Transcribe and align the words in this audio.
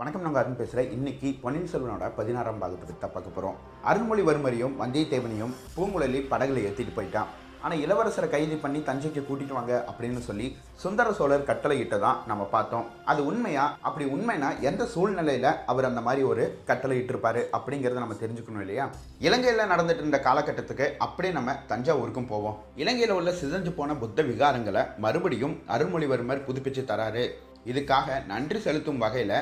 வணக்கம் 0.00 0.22
நாங்கள் 0.22 0.42
அருண் 0.42 0.56
பேசுகிறேன் 0.56 0.92
இன்னைக்கு 0.92 1.28
பொன்னியின் 1.40 1.70
செல்வனோட 1.72 2.04
பதினாறாம் 2.16 2.60
பாகத்துக்கு 2.62 2.94
தான் 3.00 3.12
பார்க்க 3.14 3.32
போகிறோம் 3.34 3.56
அருண்மொழிவர்மரையும் 3.90 4.76
வந்தியத்தேவனையும் 4.82 5.52
பூங்குழலி 5.76 6.20
படகுல 6.30 6.62
ஏற்றிட்டு 6.68 6.94
போயிட்டான். 6.96 7.26
ஆனால் 7.62 7.78
இளவரசரை 7.78 8.28
கைது 8.30 8.56
பண்ணி 8.56 8.78
தஞ்சைக்கு 8.78 9.22
கூட்டிட்டு 9.26 9.56
வாங்க 9.56 9.84
அப்படின்னு 9.90 10.18
சொல்லி 10.18 10.56
சுந்தர 10.76 11.12
சோழர் 11.12 11.44
கட்டளையிட்டதான் 11.50 12.16
நம்ம 12.26 12.44
பார்த்தோம். 12.44 12.86
அது 13.04 13.26
உண்மையா? 13.26 13.76
அப்படி 13.80 14.06
உண்மைனா 14.14 14.58
எந்த 14.60 14.86
சூழ்நிலையில் 14.86 15.50
அவர் 15.66 15.84
அந்த 15.84 16.00
மாதிரி 16.00 16.22
ஒரு 16.22 16.46
கட்டளையிட்டிருப்பாரு 16.66 17.42
அப்படிங்கிறத 17.58 18.02
நம்ம 18.04 18.14
தெரிஞ்சுக்கணும் 18.14 18.60
இல்லையா? 18.60 18.90
இலங்கையில் 19.18 19.70
நடந்துட்டு 19.74 20.02
இருந்த 20.04 20.22
காலகட்டத்துக்கு 20.24 20.88
அப்படியே 20.98 21.34
நம்ம 21.34 21.58
தஞ்சாவூருக்கும் 21.68 22.30
போவோம். 22.32 22.58
இலங்கையில் 22.76 23.16
உள்ள 23.20 23.30
சிதைஞ்சு 23.30 23.70
போன 23.70 23.96
புத்த 23.96 24.22
விகாரங்களை 24.22 24.86
மறுபடியும் 24.96 25.62
அருள்மொழிவர்மர் 25.68 26.46
புதுப்பிச்சு 26.48 26.90
தராரு. 26.90 27.26
இதுக்காக 27.66 28.26
நன்றி 28.26 28.60
செலுத்தும் 28.60 28.98
வகையில் 28.98 29.38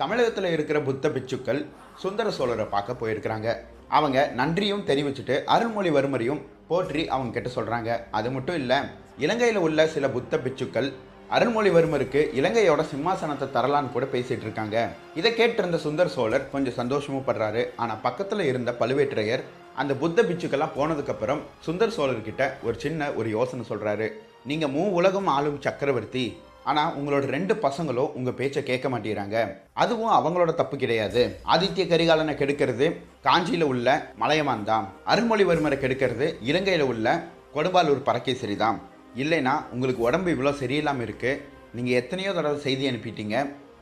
தமிழகத்தில் 0.00 0.52
இருக்கிற 0.54 0.78
புத்த 0.88 1.08
பிச்சுக்கள் 1.14 1.60
சுந்தர 2.02 2.28
சோழரை 2.38 2.66
பார்க்க 2.74 3.00
போயிருக்கிறாங்க. 3.00 3.48
அவங்க 3.96 4.18
நன்றியும் 4.38 4.84
தெரிவிச்சுட்டு 4.90 5.34
அருள்மொழிவர்மரையும் 5.54 6.42
போற்றி 6.68 7.02
அவங்க 7.14 7.32
கிட்ட 7.34 7.48
சொல்கிறாங்க 7.56 7.90
அது 8.18 8.28
மட்டும் 8.34 8.58
இல்லை 8.62 8.78
இலங்கையில் 9.24 9.64
உள்ள 9.66 9.86
சில 9.94 10.08
புத்த 10.16 10.36
பிச்சுக்கள் 10.44 10.88
அருள்மொழிவர்மருக்கு 11.36 12.20
இலங்கையோட 12.38 12.82
சிம்மாசனத்தை 12.92 13.46
தரலான்னு 13.56 13.92
கூட 13.92 14.04
பேசிகிட்டு 14.14 14.46
இருக்காங்க. 14.46 14.76
இதை 15.18 15.30
கேட்டிருந்த 15.38 15.78
சுந்தர 15.86 16.08
சோழர் 16.16 16.50
கொஞ்சம் 16.54 16.78
சந்தோஷமும் 16.80 17.26
படுறாரு. 17.28 17.62
ஆனால் 17.82 18.02
பக்கத்தில் 18.06 18.48
இருந்த 18.50 18.72
பழுவேற்றையர் 18.80 19.44
அந்த 19.82 19.92
புத்த 20.02 20.22
பிச்சுக்கெல்லாம் 20.28 20.76
போனதுக்கப்புறம் 20.78 21.42
சுந்தர் 21.66 21.94
சோழர்கிட்ட 21.96 22.42
ஒரு 22.66 22.76
சின்ன 22.84 23.10
ஒரு 23.20 23.28
யோசனை 23.36 23.64
சொல்கிறாரு 23.70 24.08
நீங்கள் 24.50 24.72
மூ 24.76 24.84
உலகம் 24.98 25.30
ஆளும் 25.36 25.60
சக்கரவர்த்தி 25.66 26.24
ஆனால் 26.70 26.92
உங்களோட 26.98 27.24
ரெண்டு 27.34 27.54
பசங்களும் 27.64 28.12
உங்கள் 28.18 28.36
பேச்சை 28.40 28.60
கேட்க 28.70 28.86
மாட்டேங்கிறாங்க. 28.92 29.36
அதுவும் 29.82 30.12
அவங்களோட 30.18 30.50
தப்பு 30.60 30.76
கிடையாது. 30.82 31.22
ஆதித்ய 31.52 31.84
கரிகாலனை 31.92 32.34
கெடுக்கிறது 32.40 32.86
காஞ்சியில் 33.26 33.66
உள்ள 33.72 33.88
மலையமான் 34.22 34.68
தான். 34.70 34.86
அருள்மொழிவர்மரை 35.12 35.78
கெடுக்கிறது 35.84 36.28
இலங்கையில் 36.50 36.86
உள்ள 36.92 37.16
கொடும்பாலூர் 37.56 38.06
பறக்கேசரி 38.10 38.56
தான். 38.64 38.78
இல்லைன்னா 39.22 39.54
உங்களுக்கு 39.72 40.06
உடம்பு 40.08 40.30
இவ்வளோ 40.34 40.52
சரியில்லாமல் 40.60 41.06
இருக்குது 41.06 41.40
நீங்கள் 41.78 41.98
எத்தனையோ 42.02 42.30
தடவை 42.36 42.60
செய்தி 42.66 42.84
அனுப்பிட்டீங்க. 42.90 43.36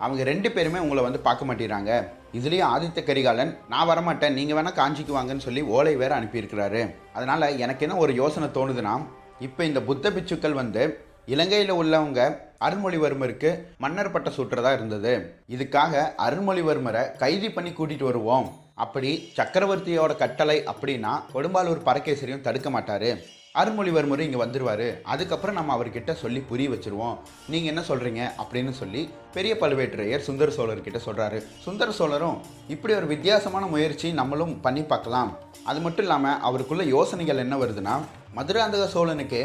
அவங்க 0.05 0.23
ரெண்டு 0.31 0.49
பேருமே 0.55 0.83
உங்களை 0.85 1.03
வந்து 1.07 1.21
பார்க்க 1.27 1.49
மாட்டேங்கிறாங்க. 1.49 1.93
இதுலேயும் 2.39 2.71
ஆதித்த 2.75 3.01
கரிகாலன் 3.09 3.53
நான் 3.73 3.89
வரமாட்டேன். 3.91 4.37
நீங்கள் 4.39 4.57
வேணால் 4.59 4.77
காஞ்சிக்கு 4.81 5.13
வாங்கன்னு 5.17 5.47
சொல்லி 5.47 5.63
ஓலை 5.77 5.95
வேற 6.03 6.13
அனுப்பியிருக்கிறாரு. 6.19 6.83
அதனால் 7.19 7.47
எனக்கு 7.65 7.85
என்ன 7.87 7.99
ஒரு 8.05 8.13
யோசனை 8.23 8.49
தோணுதுன்னா 8.57 8.95
இப்போ 9.47 9.63
இந்த 9.69 9.81
புத்த 9.89 10.07
பிச்சுக்கள் 10.17 10.59
வந்து 10.61 10.83
இலங்கையில் 11.27 11.73
உள்ளவங்க 11.73 12.21
அருள்மொழிவர்மருக்கு 12.61 13.51
மன்னர் 13.79 14.11
பட்ட 14.11 14.31
சுற்றதாக 14.31 14.75
இருந்தது. 14.75 15.35
இதுக்காக 15.49 16.13
அருள்மொழிவர்மரை 16.19 17.17
கைது 17.17 17.51
பண்ணி 17.51 17.71
கூட்டிட்டு 17.71 18.03
வருவோம். 18.03 18.53
அப்படி 18.75 19.33
சக்கரவர்த்தியோட 19.37 20.17
கட்டளை 20.17 20.65
அப்படின்னா 20.65 21.13
கொடும்பாலூர் 21.35 21.87
பரகேசரியும் 21.87 22.41
தடுக்க 22.41 22.71
மாட்டாரு. 22.71 23.17
அருள்மொழிவர்மரும் 23.59 24.27
இங்கே 24.27 24.41
வந்துடுவார் 24.43 24.85
அதுக்கப்புறம் 25.13 25.57
நம்ம 25.59 25.73
அவர்கிட்ட 25.77 26.13
சொல்லி 26.21 26.41
புரிய 26.51 26.67
வச்சுருவோம். 26.73 27.17
நீங்கள் 27.53 27.71
என்ன 27.73 27.83
சொல்கிறீங்க 27.89 28.21
அப்படின்னு 28.43 28.73
சொல்லி 28.81 29.03
பெரிய 29.37 29.53
பழுவேற்றையர் 29.63 30.27
சுந்தர 30.27 30.53
சோழர்கிட்ட 30.57 30.99
சொல்கிறாரு 31.07 31.39
சுந்தர 31.65 31.89
சோழரும் 31.99 32.37
இப்படி 32.75 32.95
ஒரு 32.99 33.09
வித்தியாசமான 33.15 33.67
முயற்சி 33.73 34.11
நம்மளும் 34.21 34.55
பண்ணி 34.67 34.85
பார்க்கலாம். 34.93 35.33
அது 35.73 35.81
மட்டும் 35.87 36.07
இல்லாமல் 36.07 36.39
அவருக்குள்ள 36.51 36.87
யோசனைகள் 36.95 37.43
என்ன 37.45 37.59
வருதுன்னா 37.65 37.97
மதுராந்தக 38.39 38.87
சோழனுக்கு 38.95 39.41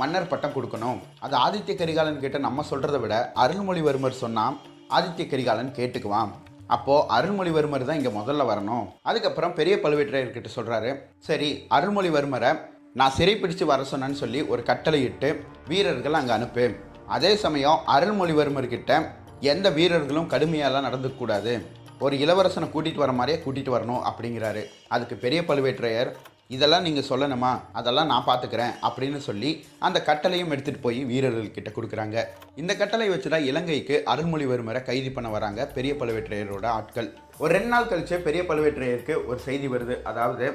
மன்னர் 0.00 0.30
பட்டம் 0.32 0.56
கொடுக்கணும். 0.56 0.98
அது 1.24 1.34
ஆதித்ய 1.44 1.76
கரிகாலன் 1.82 2.22
கிட்ட 2.26 2.40
நம்ம 2.48 2.66
சொல்கிறத 2.72 2.98
விட 3.06 3.14
அருள்மொழிவர்மர் 3.44 4.22
சொன்னால் 4.24 4.58
ஆதித்ய 4.98 5.26
கரிகாலன் 5.32 5.74
கேட்டுக்குவான். 5.78 6.32
அப்போது 6.74 7.08
அருள்மொழிவர்மர் 7.14 7.88
தான் 7.88 7.98
இங்கே 8.00 8.12
முதல்ல 8.20 8.42
வரணும். 8.52 8.84
அதுக்கப்புறம் 9.08 9.58
பெரிய 9.58 9.74
பழுவேற்றையர்கிட்ட 9.82 10.50
சொல்கிறாரு 10.58 10.92
சரி 11.28 11.50
அருள்மொழிவர்மரை 11.76 12.52
நான் 12.98 13.14
சிறைப்பிடிச்சு 13.14 13.64
வர 13.68 13.84
சொன்னேன்னு 13.90 14.18
சொல்லி 14.20 14.40
ஒரு 14.52 14.62
கட்டளையிட்டு 14.68 15.28
வீரர்கள் 15.70 16.18
அங்கே 16.18 16.32
அனுப்பு. 16.34 16.64
அதே 17.14 17.30
சமயம் 17.44 17.80
அருள்மொழிவர்மர்கிட்ட 17.94 18.92
எந்த 19.52 19.66
வீரர்களும் 19.78 20.28
கடுமையாலாம் 20.34 20.86
நடந்துக்கூடாது 20.88 21.52
ஒரு 22.04 22.14
இளவரசனை 22.24 22.66
கூட்டிகிட்டு 22.74 23.02
வர 23.04 23.14
மாதிரியே 23.20 23.38
கூட்டிகிட்டு 23.44 23.74
வரணும் 23.76 24.04
அப்படிங்கிறாரு. 24.10 24.62
அதுக்கு 24.94 25.16
பெரிய 25.24 25.40
பழுவேற்றையர் 25.48 26.12
இதெல்லாம் 26.54 26.86
நீங்கள் 26.86 27.08
சொல்லணுமா? 27.08 27.50
அதெல்லாம் 27.78 28.10
நான் 28.12 28.26
பார்த்துக்கிறேன் 28.28 28.72
அப்படின்னு 28.86 29.20
சொல்லி 29.26 29.50
அந்த 29.86 29.98
கட்டளையும் 30.08 30.52
எடுத்துகிட்டு 30.54 30.84
போய் 30.86 31.00
வீரர்கள்கிட்ட 31.10 31.70
கொடுக்குறாங்க. 31.76 32.16
இந்த 32.62 32.72
கட்டளை 32.80 33.08
வச்சு 33.12 33.28
தான் 33.34 33.48
இலங்கைக்கு 33.50 33.98
அருள்மொழிவர்மரை 34.12 34.82
கைது 34.90 35.10
பண்ண 35.16 35.30
வராங்க 35.36 35.66
பெரிய 35.76 35.94
பழுவேற்றையரோட 36.02 36.66
ஆட்கள். 36.78 37.10
ஒரு 37.42 37.50
ரெண்டு 37.56 37.72
நாள் 37.74 37.90
கழிச்சு 37.92 38.18
பெரிய 38.28 38.42
பழுவேற்றையருக்கு 38.50 39.16
ஒரு 39.30 39.40
செய்தி 39.48 39.68
வருது. 39.74 39.96
அதாவது 40.12 40.46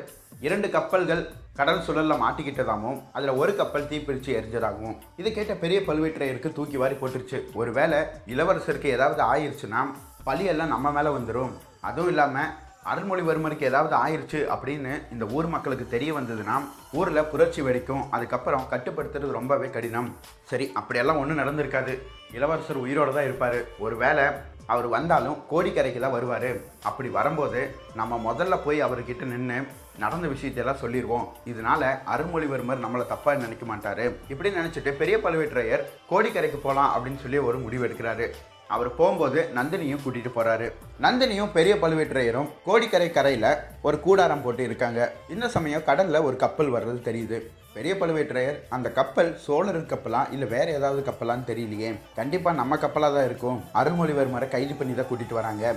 இரண்டு 0.47 0.67
கப்பல்கள் 0.75 1.23
கடல் 1.59 1.81
சுழலில் 1.85 2.21
மாட்டிக்கிட்டதாகவும் 2.21 2.99
அதில் 3.17 3.37
ஒரு 3.41 3.51
கப்பல் 3.59 3.87
தீப்பிடிச்சு 3.91 4.29
எரிஞ்சதாகவும் 4.39 4.95
இது 5.21 5.29
கேட்ட 5.37 5.53
பெரிய 5.63 5.79
பழுவேற்றையருக்கு 5.87 6.49
தூக்கி 6.57 6.77
வாரி 6.81 6.95
போட்டுருச்சு. 7.01 7.37
ஒருவேளை 7.61 7.97
இளவரசருக்கு 8.33 8.93
ஏதாவது 8.95 9.21
ஆயிடுச்சுன்னா 9.31 9.81
பழியெல்லாம் 10.27 10.73
நம்ம 10.73 10.91
மேலே 10.97 11.09
வந்துடும் 11.15 11.53
அதுவும் 11.87 12.11
இல்லாமல் 12.13 12.53
அருள்மொழிவர்மருக்கு 12.91 13.69
ஏதாவது 13.69 13.95
ஆயிடுச்சு 14.03 14.39
அப்படின்னு 14.53 14.91
இந்த 15.13 15.25
ஊர் 15.37 15.47
மக்களுக்கு 15.55 15.87
தெரிய 15.95 16.13
வந்ததுன்னா 16.17 16.55
ஊரில் 16.99 17.29
புரட்சி 17.31 17.61
வெடிக்கும். 17.67 18.05
அதுக்கப்புறம் 18.15 18.67
கட்டுப்படுத்துறது 18.73 19.37
ரொம்பவே 19.39 19.69
கடினம். 19.75 20.09
சரி 20.51 20.67
அப்படியெல்லாம் 20.81 21.19
ஒன்றும் 21.23 21.41
நடந்திருக்காது. 21.41 21.95
இளவரசர் 22.37 22.83
உயிரோடு 22.85 23.13
தான் 23.17 23.27
இருப்பார். 23.29 23.59
ஒருவேளை 23.85 24.25
அவர் 24.73 24.87
வந்தாலும் 24.95 25.37
கோடிக்கரைக்கு 25.51 25.99
தான் 26.03 26.15
வருவார். 26.17 26.49
அப்படி 26.89 27.09
வரும்போது 27.17 27.61
நம்ம 27.99 28.19
முதல்ல 28.27 28.57
போய் 28.65 28.85
அவர்கிட்ட 28.87 29.31
நின்று 29.31 29.57
நடந்த 30.03 30.25
விஷயத்தையெல்லாம் 30.33 30.81
சொல்லிடுவோம் 30.83 31.25
இதனால 31.51 31.89
அருள்மொழிவர்மர் 32.13 32.83
நம்மளை 32.85 33.05
தப்பாக 33.13 33.41
நினைக்க 33.45 33.65
மாட்டார். 33.71 34.05
இப்படி 34.33 34.51
நினச்சிட்டு 34.59 34.93
பெரிய 35.01 35.17
பழுவேற்றையர் 35.25 35.87
கோடிக்கரைக்கு 36.11 36.59
போகலாம் 36.67 36.93
அப்படின்னு 36.95 37.23
சொல்லி 37.25 37.41
ஒரு 37.49 37.59
முடிவு 37.65 37.87
எடுக்கிறாரு. 37.87 38.27
அவர் 38.75 38.89
போகும்போது 38.97 39.39
நந்தினியும் 39.57 40.01
கூட்டிகிட்டு 40.03 40.31
போகிறாரு 40.33 40.67
நந்தினியும் 41.05 41.53
பெரிய 41.55 41.75
பழுவேற்றையரும் 41.83 42.49
கோடிக்கரை 42.65 43.07
கரையில் 43.11 43.51
ஒரு 43.87 43.97
கூடாரம் 44.05 44.43
போட்டு 44.43 44.63
இருக்காங்க. 44.69 44.99
இந்த 45.35 45.45
சமயம் 45.55 45.87
கடலில் 45.87 46.25
ஒரு 46.27 46.35
கப்பல் 46.43 46.73
வர்றது 46.75 46.99
தெரியுது. 47.07 47.39
பெரிய 47.79 47.95
பழுவேற்றையர் 47.99 48.57
அந்த 48.75 48.87
கப்பல் 48.97 49.29
சோழர் 49.43 49.77
கப்பலா 49.91 50.21
இல்லை 50.33 50.47
வேற 50.53 50.65
ஏதாவது 50.77 51.01
கப்பலான்னு 51.09 51.45
தெரியலையே? 51.49 51.89
கண்டிப்பாக 52.17 52.57
நம்ம 52.57 52.77
கப்பலாக 52.77 53.15
தான் 53.17 53.27
இருக்கும். 53.29 53.59
அருள்மொழிவர்மரை 53.79 54.47
கைது 54.55 54.73
பண்ணி 54.79 54.93
தான் 54.95 55.07
கூட்டிட்டு 55.11 55.35
வராங்க. 55.37 55.71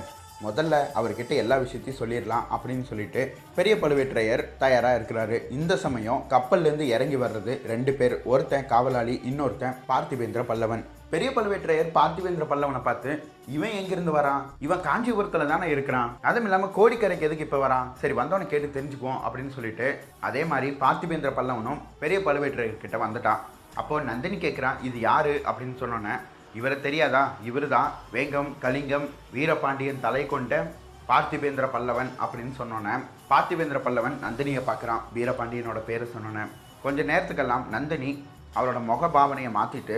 முதல்ல 0.46 0.80
அவர்கிட்ட 0.98 1.32
எல்லா 1.42 1.56
விஷயத்தையும் 1.64 2.00
சொல்லிடலாம் 2.00 2.48
அப்படின்னு 2.54 2.84
சொல்லிட்டு 2.88 3.22
பெரிய 3.58 3.74
பழுவேற்றையர் 3.82 4.42
தயாராக 4.64 4.98
இருக்கிறாரு. 4.98 5.38
இந்த 5.58 5.76
சமயம் 5.84 6.24
கப்பல்லேருந்து 6.32 6.88
இறங்கி 6.96 7.20
வர்றது 7.24 7.54
ரெண்டு 7.72 7.94
பேர். 8.00 8.16
ஒருத்தன் 8.32 8.68
காவலாளி 8.72 9.14
இன்னொருத்தன் 9.30 9.78
பார்த்திபேந்திர 9.92 10.44
பல்லவன். 10.50 10.84
பெரிய 11.12 11.30
பழுவேற்றையர் 11.36 11.88
பார்த்திபேந்திர 11.96 12.44
பல்லவனை 12.50 12.80
பார்த்து 12.84 13.10
இவன் 13.54 13.74
எங்கிருந்து 13.78 14.12
வரான்? 14.16 14.44
இவன் 14.66 14.84
காஞ்சிபுரத்தில் 14.86 15.50
தானே 15.50 15.66
இருக்கிறான். 15.72 16.10
அதுவும் 16.28 16.46
இல்லாமல் 16.48 16.72
கோடிக்கரைக்கு 16.76 17.26
எதுக்கு 17.28 17.46
இப்போ 17.46 17.58
வரான்? 17.64 17.88
சரி 18.00 18.14
வந்தவனை 18.18 18.44
கேட்டு 18.52 18.68
தெரிஞ்சுப்போம் 18.76 19.18
அப்படின்னு 19.24 19.52
சொல்லிட்டு 19.56 19.88
அதே 20.28 20.42
மாதிரி 20.52 20.68
பார்த்திபேந்திர 20.82 21.32
பல்லவனும் 21.38 21.82
பெரிய 22.02 22.18
பழுவேற்றையர்கிட்ட 22.28 22.98
வந்துட்டான். 23.04 23.42
அப்போ 23.82 24.00
நந்தினி 24.08 24.38
கேட்குறான் 24.46 24.80
இது 24.88 24.96
யார்? 25.08 25.32
அப்படின்னு 25.48 25.76
சொன்னோன்னே 25.82 26.14
இவரை 26.60 26.78
தெரியாதா? 26.86 27.22
இவர் 27.50 27.68
தான் 27.76 27.92
வேங்கம் 28.14 28.50
கலிங்கம் 28.64 29.06
வீரபாண்டியன் 29.36 30.02
தலை 30.06 30.24
கொண்ட 30.32 30.64
பார்த்திபேந்திர 31.10 31.66
பல்லவன் 31.76 32.10
அப்படின்னு 32.24 32.52
சொன்னோன்னே 32.62 32.96
பார்த்திபேந்திர 33.30 33.78
பல்லவன் 33.86 34.18
நந்தினியை 34.26 34.64
பார்க்குறான் 34.70 35.04
வீரபாண்டியனோட 35.18 35.80
பேரை 35.90 36.08
சொன்னோன்னே 36.16 36.44
கொஞ்ச 36.86 37.00
நேரத்துக்கெல்லாம் 37.12 37.64
நந்தினி 37.76 38.12
அவரோட 38.58 38.78
முக 38.90 39.06
பாவனையை 39.14 39.50
மாற்றிட்டு 39.60 39.96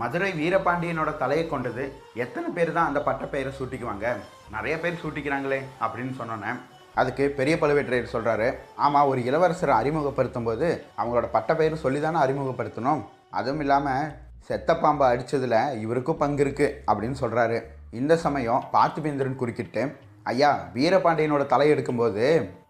மதுரை 0.00 0.28
வீரபாண்டியனோட 0.38 1.10
தலையை 1.16 1.44
கொண்டது 1.48 1.84
எத்தனை 2.24 2.48
பேர் 2.56 2.72
தான் 2.76 2.88
அந்த 2.90 3.00
பட்ட 3.08 3.24
பெயரை 3.32 3.50
சூட்டிக்குவாங்க? 3.58 4.06
நிறைய 4.54 4.74
பேர் 4.82 5.00
சூட்டிக்கிறாங்களே 5.02 5.58
அப்படின்னு 5.84 6.14
சொன்னோன்னே 6.20 6.52
அதுக்கு 7.00 7.24
பெரிய 7.38 7.54
பழுவேற்றையர் 7.60 8.12
சொல்கிறாரு 8.14 8.48
ஆமாம் 8.84 9.08
ஒரு 9.10 9.20
இளவரசரை 9.28 9.74
அறிமுகப்படுத்தும் 9.80 10.48
போது 10.48 10.66
அவங்களோட 10.98 11.28
பட்ட 11.36 11.50
பெயரை 11.60 11.78
சொல்லி 11.84 12.00
தானே 12.00 12.18
அறிமுகப்படுத்தணும். 12.24 13.00
அதுவும் 13.38 13.62
இல்லாமல் 13.64 14.10
செத்த 14.48 14.70
பாம்பை 14.82 15.06
அடித்ததில் 15.12 15.58
இவருக்கும் 15.84 16.20
பங்கு 16.22 16.44
இருக்குது 16.44 16.74
அப்படின்னு 16.88 17.16
சொல்கிறாரு 17.22 17.58
இந்த 18.00 18.16
சமயம் 18.24 18.66
பார்த்திபேந்திரன் 18.74 19.40
குறுக்கிட்டு 19.42 19.84
ஐயா 20.32 20.50
வீரபாண்டியனோட 20.74 21.44
தலை 21.46 21.66
எடுக்கும்போது 21.74 22.26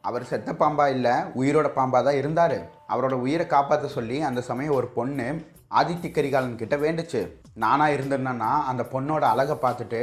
அவர் 0.09 0.31
செத்த 0.31 0.53
பாம்பா 0.61 0.87
இல்லை 0.97 1.13
உயிரோட 1.41 1.69
பாம்பா 1.77 1.99
தான் 2.07 2.21
இருந்தார். 2.21 2.57
அவரோட 2.93 3.15
உயிரை 3.25 3.45
காப்பாற்ற 3.47 3.87
சொல்லி 3.99 4.17
அந்த 4.29 4.41
சமயம் 4.49 4.79
ஒரு 4.79 4.89
பொண்ணு 4.97 5.29
ஆதித்ய 5.81 6.11
கரிகாலன் 6.17 6.61
கிட்ட 6.63 6.77
வேண்டுச்சு. 6.85 7.21
நானாக 7.63 7.95
இருந்திருந்தேன்னா 7.97 8.53
அந்த 8.71 8.83
பொண்ணோட 8.95 9.25
அழகை 9.33 9.57
பார்த்துட்டு 9.65 10.01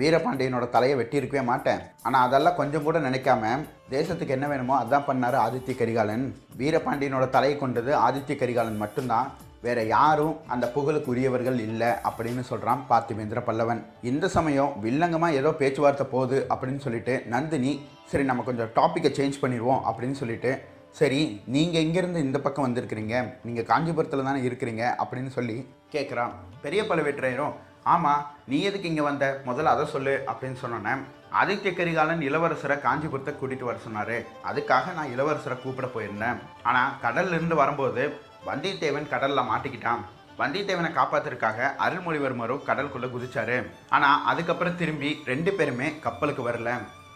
வீரபாண்டியனோட 0.00 0.64
தலையை 0.72 0.94
வெட்டியிருக்கவே 0.98 1.42
மாட்டேன். 1.50 1.82
ஆனால் 2.06 2.24
அதெல்லாம் 2.26 2.58
கொஞ்சம் 2.60 2.86
கூட 2.86 2.98
நினைக்காம 3.06 3.52
தேசத்துக்கு 3.94 4.34
என்ன 4.36 4.46
வேணுமோ 4.52 4.74
அதான் 4.82 5.06
பண்ணார் 5.08 5.36
ஆதித்ய 5.44 5.74
கரிகாலன். 5.80 6.24
வீரபாண்டியனோட 6.60 7.26
தலையை 7.36 7.56
கொண்டது 7.58 7.92
ஆதித்ய 8.06 8.36
கரிகாலன் 8.42 8.82
மட்டும்தான். 8.84 9.28
வேற 9.66 9.78
யாரும் 9.94 10.34
அந்த 10.54 10.64
புகழுக்கு 10.74 11.08
உரியவர்கள் 11.12 11.56
இல்லை 11.68 11.88
அப்படின்னு 12.08 12.42
சொல்கிறான் 12.50 12.82
பார்த்திவேந்திர 12.90 13.40
பல்லவன். 13.46 13.80
இந்த 14.10 14.28
சமயம் 14.36 14.74
வில்லங்கமாக 14.84 15.38
ஏதோ 15.40 15.50
பேச்சுவார்த்தை 15.60 16.06
போகுது 16.12 16.38
அப்படின்னு 16.52 16.84
சொல்லிட்டு 16.84 17.14
நந்தினி 17.34 17.72
சரி 18.10 18.26
நம்ம 18.28 18.44
கொஞ்சம் 18.48 18.70
டாப்பிக்கை 18.78 19.10
சேஞ்ச் 19.18 19.42
பண்ணிடுவோம் 19.42 19.82
அப்படின்னு 19.88 20.18
சொல்லிட்டு 20.20 20.52
சரி 20.92 21.42
நீங்கள் 21.54 21.82
எங்கேருந்து 21.84 22.24
இந்த 22.26 22.38
பக்கம் 22.44 22.66
வந்திருக்கிறீங்க? 22.66 23.16
நீங்கள் 23.46 23.66
காஞ்சிபுரத்தில் 23.70 24.28
தானே 24.28 24.40
இருக்கிறீங்க? 24.48 24.84
அப்படின்னு 25.02 25.30
சொல்லி 25.36 25.56
கேட்குறான் 25.94 26.32
பெரிய 26.62 26.82
பழுவேற்றையரும் 26.82 27.56
ஆமாம் 27.94 28.24
நீ 28.50 28.62
எதுக்கு 28.68 28.88
இங்கே 28.88 29.00
வந்த? 29.00 29.26
முதல்ல 29.46 29.74
அதை 29.74 29.86
சொல்லு 29.92 30.14
அப்படின்னு 30.30 30.58
சொன்னோன்னே 30.62 30.94
ஆதித்ய 31.40 31.70
கரிகாலன் 31.76 32.22
இளவரசரை 32.28 32.76
காஞ்சிபுரத்தை 32.80 33.34
கூட்டிகிட்டு 33.34 33.68
வர 33.68 33.78
சொன்னார். 33.78 34.16
அதுக்காக 34.50 34.92
நான் 34.98 35.12
இளவரசரை 35.14 35.56
கூப்பிட 35.62 35.88
போயிருந்தேன். 35.94 36.38
ஆனால் 36.62 36.94
கடல்லிருந்து 37.02 37.54
வரும்போது 37.54 38.04
வந்தியத்தேவன் 38.46 39.08
கடலில் 39.08 39.48
மாட்டிக்கிட்டான். 39.50 40.02
வந்தியத்தேவனை 40.38 40.90
காப்பாத்துறதுக்காக 40.98 41.70
அருள்மொழிவர்மரும் 41.86 42.64
கடலுக்குள்ளே 42.68 43.08
குதிச்சாரு. 43.14 43.66
ஆனால் 43.88 44.22
அதுக்கப்புறம் 44.24 44.76
திரும்பி 44.76 45.22
ரெண்டு 45.24 45.52
பேருமே 45.52 45.98
கப்பலுக்கு 46.06 46.50
வரல. 46.50 46.72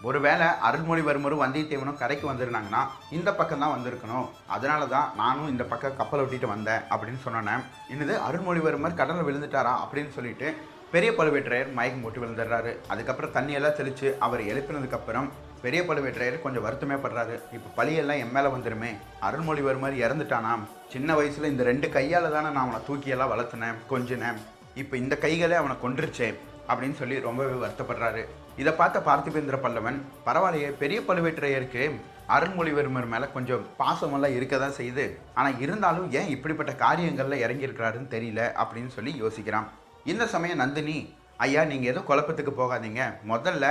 ஒருவேளை 0.08 0.46
அருள்மொழிவர்மரும் 0.68 1.42
வந்தியத்தேவனும் 1.44 1.98
கரைக்கு 2.02 2.26
வந்திருந்தாங்கன்னா 2.30 2.82
இந்த 3.16 3.30
பக்கம் 3.38 3.62
தான் 3.62 3.74
வந்திருக்கணும். 3.76 4.26
அதனால 4.56 4.82
தான் 4.94 5.08
நானும் 5.22 5.50
இந்த 5.54 5.64
பக்கம் 5.72 5.98
கப்பலை 6.00 6.22
விட்டுட்டு 6.24 6.52
வந்தேன் 6.54 6.84
அப்படின்னு 6.92 7.20
சொன்னேன் 7.26 7.64
என்னது 7.94 8.16
அருள்மொழிவர்மர் 8.28 9.00
கடலில் 9.00 9.28
விழுந்துட்டாரா 9.28 9.74
அப்படின்னு 9.84 10.12
சொல்லிட்டு 10.18 10.48
பெரிய 10.94 11.10
பழுவேற்றையர் 11.18 11.70
மயக்கம் 11.76 12.02
போட்டு 12.04 12.22
விழுந்துடுறாரு. 12.22 12.72
அதுக்கப்புறம் 12.92 13.34
தண்ணியெல்லாம் 13.36 13.78
தெளித்து 13.78 14.08
அவர் 14.24 14.42
எழுப்பினதுக்கப்புறம் 14.52 15.28
பெரிய 15.62 15.80
பழுவேற்றையர் 15.88 16.42
கொஞ்சம் 16.44 16.64
வருத்தமே 16.66 16.96
படுறாரு. 17.04 17.36
இப்போ 17.56 17.68
பழியெல்லாம் 17.78 18.20
என் 18.22 18.34
மேலே 18.36 18.48
வந்துருமே 18.54 18.90
அருள்மொழிவர்மர் 19.26 19.96
இறந்துட்டானாம் 20.04 20.64
சின்ன 20.94 21.14
வயசில் 21.18 21.50
இந்த 21.52 21.64
ரெண்டு 21.70 21.88
கையால் 21.96 22.34
தானே 22.36 22.48
நான் 22.56 22.64
அவனை 22.66 22.80
தூக்கியெல்லாம் 22.88 23.32
வளர்த்துனேன் 23.34 23.80
கொஞ்சினேன். 23.92 24.40
இப்போ 24.82 24.94
இந்த 25.02 25.14
கைகளே 25.24 25.58
அவனை 25.62 25.76
கொன்றுச்சே 25.84 26.30
அப்படின்னு 26.70 26.98
சொல்லி 27.00 27.16
ரொம்பவே 27.28 27.56
வருத்தப்படுறாரு. 27.64 28.24
இதை 28.60 28.72
பார்த்த 28.80 28.98
பார்த்திபேந்திர 29.06 29.56
பல்லவன் 29.64 29.98
பரவாயில்லையே 30.26 30.70
பெரிய 30.80 30.98
பழுவேற்றையருக்கு 31.08 31.84
அருண்மொழிவர்மர் 32.34 33.08
மேலே 33.12 33.26
கொஞ்சம் 33.36 33.62
பாசமெல்லாம் 33.78 34.34
இருக்க 34.38 34.54
தான் 34.58 34.76
செய்யுது. 34.78 35.04
ஆனால் 35.38 35.58
இருந்தாலும் 35.64 36.06
ஏன் 36.18 36.30
இப்படிப்பட்ட 36.34 36.72
காரியங்களில் 36.82 37.42
இறங்கியிருக்கிறாருன்னு 37.44 38.12
தெரியல 38.14 38.42
அப்படின்னு 38.62 38.92
சொல்லி 38.96 39.12
யோசிக்கிறான். 39.22 39.66
இந்த 40.12 40.26
சமயம் 40.34 40.62
நந்தினி 40.62 40.96
ஐயா 41.46 41.62
நீங்கள் 41.70 41.90
எதுவும் 41.92 42.08
குழப்பத்துக்கு 42.10 42.52
போகாதீங்க. 42.60 43.02
முதல்ல 43.32 43.64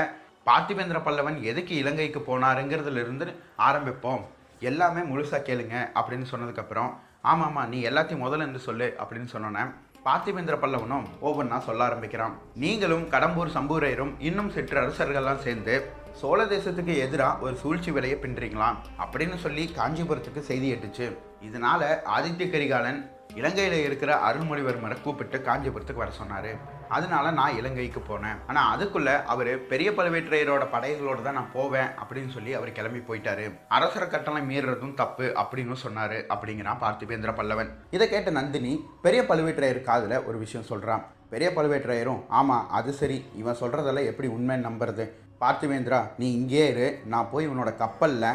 பார்த்திபேந்திர 0.50 1.00
பல்லவன் 1.08 1.38
எதுக்கு 1.52 1.74
இலங்கைக்கு 1.82 2.22
போனாருங்கிறதுல 2.30 3.04
இருந்து 3.06 3.28
ஆரம்பிப்போம். 3.68 4.24
எல்லாமே 4.70 5.04
முழுசாக 5.12 5.42
கேளுங்க 5.48 5.78
அப்படின்னு 6.00 6.28
சொன்னதுக்கப்புறம் 6.34 6.92
ஆமாம்மா 7.32 7.64
நீ 7.72 7.80
எல்லாத்தையும் 7.90 8.24
முதல்ல 8.26 8.46
இருந்து 8.46 8.68
சொல்லு 8.68 8.88
அப்படின்னு 9.02 9.30
சொன்னோன்னே 9.34 9.64
பார்த்திபேந்திர 10.06 10.56
பல்லவனும் 10.62 11.04
ஒவ்வொன்றா 11.28 11.58
சொல்ல 11.66 11.82
ஆரம்பிக்கிறான். 11.84 12.36
நீங்களும் 12.64 13.04
கடம்பூர் 13.14 13.52
சம்பூரையரும் 13.56 14.14
இன்னும் 14.20 14.50
சிற்று 14.56 14.78
அரசர்கள்லாம் 14.82 15.44
சேர்ந்து 15.46 15.76
சோழ 16.22 16.46
தேசத்துக்கு 16.46 16.94
எதிராக 17.06 17.46
ஒரு 17.46 17.56
சூழ்ச்சி 17.56 17.92
விலையை 17.92 18.18
பின்றீங்களாம் 18.24 18.80
அப்படின்னு 19.04 19.38
சொல்லி 19.46 19.64
காஞ்சிபுரத்துக்கு 19.78 20.42
செய்தி 20.50 20.74
எட்டுச்சு. 20.74 21.08
இதனால 21.48 21.92
ஆதித்ய 22.16 22.48
கரிகாலன் 22.54 23.00
இலங்கையில் 23.36 23.78
இருக்கிற 23.88 24.14
அருள்மொழிவர்மரை 24.30 24.98
கூப்பிட்டு 25.02 25.38
காஞ்சிபுரத்துக்கு 25.38 26.04
வர 26.04 26.12
சொன்னார். 26.12 26.52
அதனால 26.98 27.32
நான் 27.40 27.58
இலங்கைக்கு 27.60 28.02
போனேன். 28.10 28.40
ஆனால் 28.50 28.70
அதுக்குள்ள 28.74 29.10
அவர் 29.34 29.52
பெரிய 29.72 29.90
பழுவேற்றையரோட 29.98 30.64
படைகளோடு 30.76 31.22
தான் 31.28 31.38
நான் 31.40 31.56
போவேன் 31.58 31.90
அப்படின்னு 32.02 32.32
சொல்லி 32.36 32.54
அவர் 32.60 32.72
கிளம்பி 32.78 33.02
போயிட்டாரு. 33.10 33.46
அரசர 33.78 34.06
கட்டளை 34.08 34.42
மீறுறதும் 34.52 34.98
தப்பு 35.02 35.28
அப்படின்னு 35.44 35.78
சொன்னார் 35.86 36.18
அப்படிங்கிறான் 36.36 36.82
பார்த்திபேந்திர 36.84 37.34
பல்லவன். 37.40 37.72
இதை 37.98 38.08
கேட்ட 38.10 38.30
நந்தினி 38.40 38.74
பெரிய 39.08 39.24
பழுவேற்றையர் 39.32 39.88
காதில் 39.90 40.24
ஒரு 40.30 40.38
விஷயம் 40.46 40.70
சொல்கிறான் 40.72 41.04
பெரிய 41.34 41.50
பழுவேற்றையரும் 41.56 42.22
ஆமாம் 42.40 42.70
அது 42.78 42.92
சரி. 43.02 43.18
இவன் 43.42 43.60
சொல்கிறதெல்லாம் 43.60 44.10
எப்படி 44.12 44.30
உண்மைன்னு 44.38 44.68
நம்புறது? 44.70 45.06
பார்த்திவேந்திரா 45.44 46.00
நீ 46.22 46.28
இங்கேயே 46.40 46.66
இரு. 46.74 46.88
நான் 47.14 47.30
போய் 47.32 47.48
உன்னோட 47.52 47.70
கப்பலில் 47.84 48.26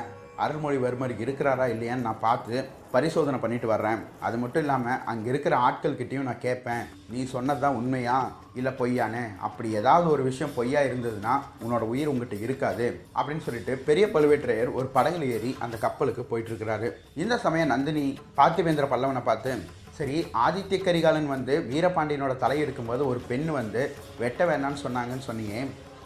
அருள்மொழிவர்மர் 0.45 1.15
இருக்கிறாரா 1.25 1.67
இல்லையான்னு 1.75 2.07
நான் 2.09 2.25
பார்த்து 2.27 2.57
பரிசோதனை 2.95 3.39
பண்ணிட்டு 3.41 3.69
வர்றேன். 3.73 4.01
அது 4.27 4.37
மட்டும் 4.43 4.63
இல்லாமல் 4.65 5.01
அங்கே 5.11 5.29
இருக்கிற 5.33 5.55
ஆட்கள்கிட்டையும் 5.67 6.29
நான் 6.29 6.45
கேட்பேன். 6.45 6.85
நீ 7.13 7.21
சொன்னது 7.35 7.61
தான் 7.65 7.79
உண்மையா? 7.81 8.19
இல்லை 8.59 8.73
பொய்யானே? 8.81 9.25
அப்படி 9.47 9.69
ஏதாவது 9.81 10.07
ஒரு 10.15 10.23
விஷயம் 10.29 10.55
பொய்யா 10.59 10.83
இருந்ததுன்னா 10.89 11.35
உன்னோட 11.65 11.85
உயிர் 11.93 12.11
உங்ககிட்ட 12.13 12.37
இருக்காது 12.47 12.87
அப்படின்னு 13.19 13.47
சொல்லிட்டு 13.47 13.75
பெரிய 13.89 14.07
பழுவேற்றையர் 14.15 14.77
ஒரு 14.79 14.89
படகுல 14.97 15.27
ஏறி 15.37 15.51
அந்த 15.67 15.79
கப்பலுக்கு 15.87 16.25
போயிட்டு 16.31 16.53
இருக்கிறாரு 16.53 16.91
இந்த 17.25 17.37
சமயம் 17.47 17.73
நந்தினி 17.75 18.07
பார்த்திவேந்திர 18.41 18.87
பல்லவனை 18.93 19.25
பார்த்து 19.31 19.53
சரி 19.99 20.17
ஆதித்ய 20.47 20.79
கரிகாலன் 20.79 21.29
வந்து 21.35 21.55
வீரபாண்டியனோட 21.69 22.33
தலை 22.37 22.57
எடுக்கும்போது 22.65 23.03
ஒரு 23.11 23.21
பெண் 23.29 23.47
வந்து 23.59 23.83
வெட்ட 24.19 24.45
வேணாம்னு 24.45 24.83
சொன்னாங்கன்னு 24.83 25.29
சொன்னீங்க 25.29 25.55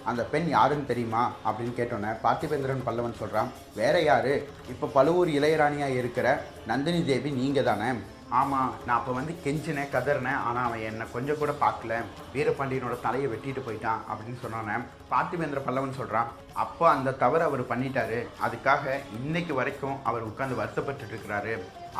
அந்த 0.04 0.22
பெண் 0.24 0.48
யாருன்னு 0.48 0.86
தெரியுமா? 0.86 1.32
அப்படின்னு 1.46 1.78
கேட்டோன்னே 1.80 2.12
பார்த்திபேந்திரன் 2.22 2.86
பல்லவன் 2.86 3.18
சொல்கிறான் 3.18 3.50
வேற 3.74 4.02
யார்? 4.02 4.32
இப்போ 4.68 4.86
பழுவூர் 4.86 5.28
இளையராணியாக 5.28 5.98
இருக்கிற 5.98 6.42
நந்தினி 6.66 7.04
தேவி 7.04 7.30
நீங்கள் 7.30 7.64
தானே? 7.64 7.90
ஆமாம் 8.28 8.74
நான் 8.86 8.96
அப்போ 8.96 9.12
வந்து 9.12 9.32
கெஞ்சினேன் 9.44 9.92
கதறினேன் 9.92 10.40
ஆனால் 10.48 10.66
அவன் 10.66 10.80
என்னை 10.80 11.06
கொஞ்சம் 11.12 11.38
கூட 11.38 11.52
பார்க்கல. 11.60 12.02
வீரபாண்டியனோட 12.34 13.00
தலையை 13.00 13.30
வெட்டிட்டு 13.30 13.62
போயிட்டான் 13.66 14.02
அப்படின்னு 14.10 14.42
சொன்னோன்னே 14.42 14.76
பார்த்திபேந்திர 15.10 15.62
பல்லவன் 15.66 15.96
சொல்கிறான் 15.96 16.28
அப்போ 16.52 16.90
அந்த 16.90 17.12
தவறு 17.12 17.44
அவர் 17.44 17.68
பண்ணிட்டாரு. 17.68 18.26
அதுக்காக 18.46 18.98
இன்னைக்கு 19.22 19.54
வரைக்கும் 19.54 20.04
அவர் 20.04 20.28
உட்காந்து 20.28 20.54
வருத்தப்பட்டு 20.54 21.04
இருக்கிறாரு. 21.04 21.54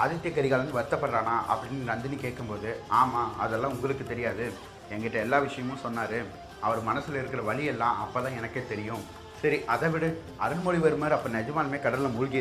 ஆதித்ய 0.05 0.35
கரிகாலன் 0.35 0.76
வருத்தப்படுறானா? 0.76 1.37
அப்படின்னு 1.52 1.82
நந்தினி 1.85 2.17
கேட்கும்போது 2.17 2.81
ஆமாம் 2.88 3.38
அதெல்லாம் 3.38 3.70
உங்களுக்கு 3.70 4.06
தெரியாது. 4.06 4.52
என்கிட்ட 4.93 5.12
எல்லா 5.12 5.38
விஷயமும் 5.38 5.82
சொன்னார். 5.82 6.39
அவர் 6.66 6.88
மனசில் 6.90 7.18
இருக்கிற 7.20 7.42
வழியெல்லாம் 7.50 7.98
அப்போ 8.04 8.18
தான் 8.26 8.38
எனக்கே 8.40 8.62
தெரியும். 8.72 9.02
சரி 9.42 9.58
அதை 9.74 9.88
விடு. 9.92 10.08
அருண்மொழிவர்மர் 10.44 11.14
அப்போ 11.16 11.28
நிஜமாலுமே 11.36 11.78
கடலில் 11.84 12.14
மூழ்கி 12.16 12.38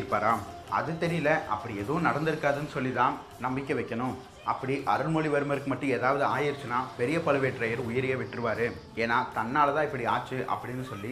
அது 0.77 0.91
தெரியல. 1.03 1.29
அப்படி 1.53 1.73
எதுவும் 1.83 2.07
நடந்திருக்காதுன்னு 2.07 2.75
சொல்லி 2.75 2.91
தான் 2.99 3.13
நம்பிக்கை 3.45 3.75
வைக்கணும். 3.79 4.15
அப்படி 4.51 4.73
அருண்மொழிவர்மருக்கு 4.93 5.71
மட்டும் 5.71 5.93
ஏதாவது 5.97 6.23
ஆயிடுச்சுன்னா 6.33 6.79
பெரிய 6.99 7.17
பழுவேற்றையர் 7.25 7.87
உயிரையே 7.89 8.15
விட்டுருவாரு. 8.21 8.67
ஏன்னா 9.03 9.17
தன்னால் 9.37 9.75
தான் 9.77 9.87
இப்படி 9.89 10.05
ஆச்சு 10.15 10.39
அப்படின்னு 10.53 10.85
சொல்லி 10.91 11.11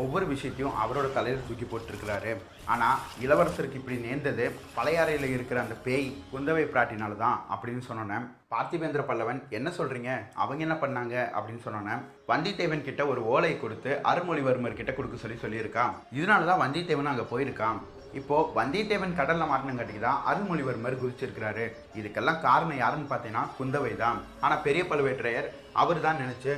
ஒவ்வொரு 0.00 0.24
விஷயத்தையும் 0.32 0.78
அவரோட 0.82 1.06
தலையில் 1.16 1.44
தூக்கி 1.48 1.66
போட்டிருக்கிறாரு. 1.66 2.32
ஆனால் 2.72 3.00
இளவரசருக்கு 3.24 3.78
இப்படி 3.80 3.96
நேர்ந்தது 4.06 4.46
பழையாறையில் 4.76 5.34
இருக்கிற 5.34 5.58
அந்த 5.64 5.76
பேய் 5.86 6.08
குந்தவை 6.32 6.64
பிராட்டினால 6.72 7.16
தான் 7.24 7.38
அப்படின்னு 7.52 7.82
சொன்னோன்னே 7.88 8.18
பார்த்திபேந்திர 8.54 9.02
பல்லவன் 9.10 9.40
என்ன 9.58 9.68
சொல்கிறீங்க 9.78 10.10
அவங்க 10.42 10.60
என்ன 10.66 10.76
பண்ணாங்க? 10.82 11.14
அப்படின்னு 11.36 11.64
சொன்னோன்னே 11.66 11.94
வந்தித்தேவன் 12.32 12.86
கிட்ட 12.88 13.02
ஒரு 13.12 13.20
ஓலை 13.34 13.52
கொடுத்து 13.64 13.92
அருள்மொழிவர்மர் 14.10 14.78
கிட்ட 14.80 14.92
கொடுக்க 14.94 15.18
சொல்லி 15.24 15.38
சொல்லியிருக்கான். 15.44 15.94
இதனால 16.18 16.48
தான் 16.50 16.62
வந்தித்தேவன் 16.64 17.12
அங்கே 17.12 17.30
போயிருக்கான். 17.34 17.78
இப்போது 18.18 18.50
வந்தியத்தேவன் 18.58 19.18
கடலில் 19.18 19.50
மாட்டினங்காட்டிக்கு 19.50 20.02
தான் 20.06 20.22
அருள்மொழிவர்மர் 20.30 21.00
குதிச்சிருக்கிறாரு. 21.00 21.64
இதுக்கெல்லாம் 22.00 22.42
காரணம் 22.46 22.80
யாருன்னு 22.82 23.10
பார்த்தீங்கன்னா 23.10 23.44
குந்தவை 23.58 23.92
தான் 24.04 24.18
ஆனால் 24.44 24.64
பெரிய 24.66 24.84
பழுவேற்றையர் 24.90 25.48
அவர் 25.82 26.04
தான் 26.06 26.20
நினச்சி 26.22 26.52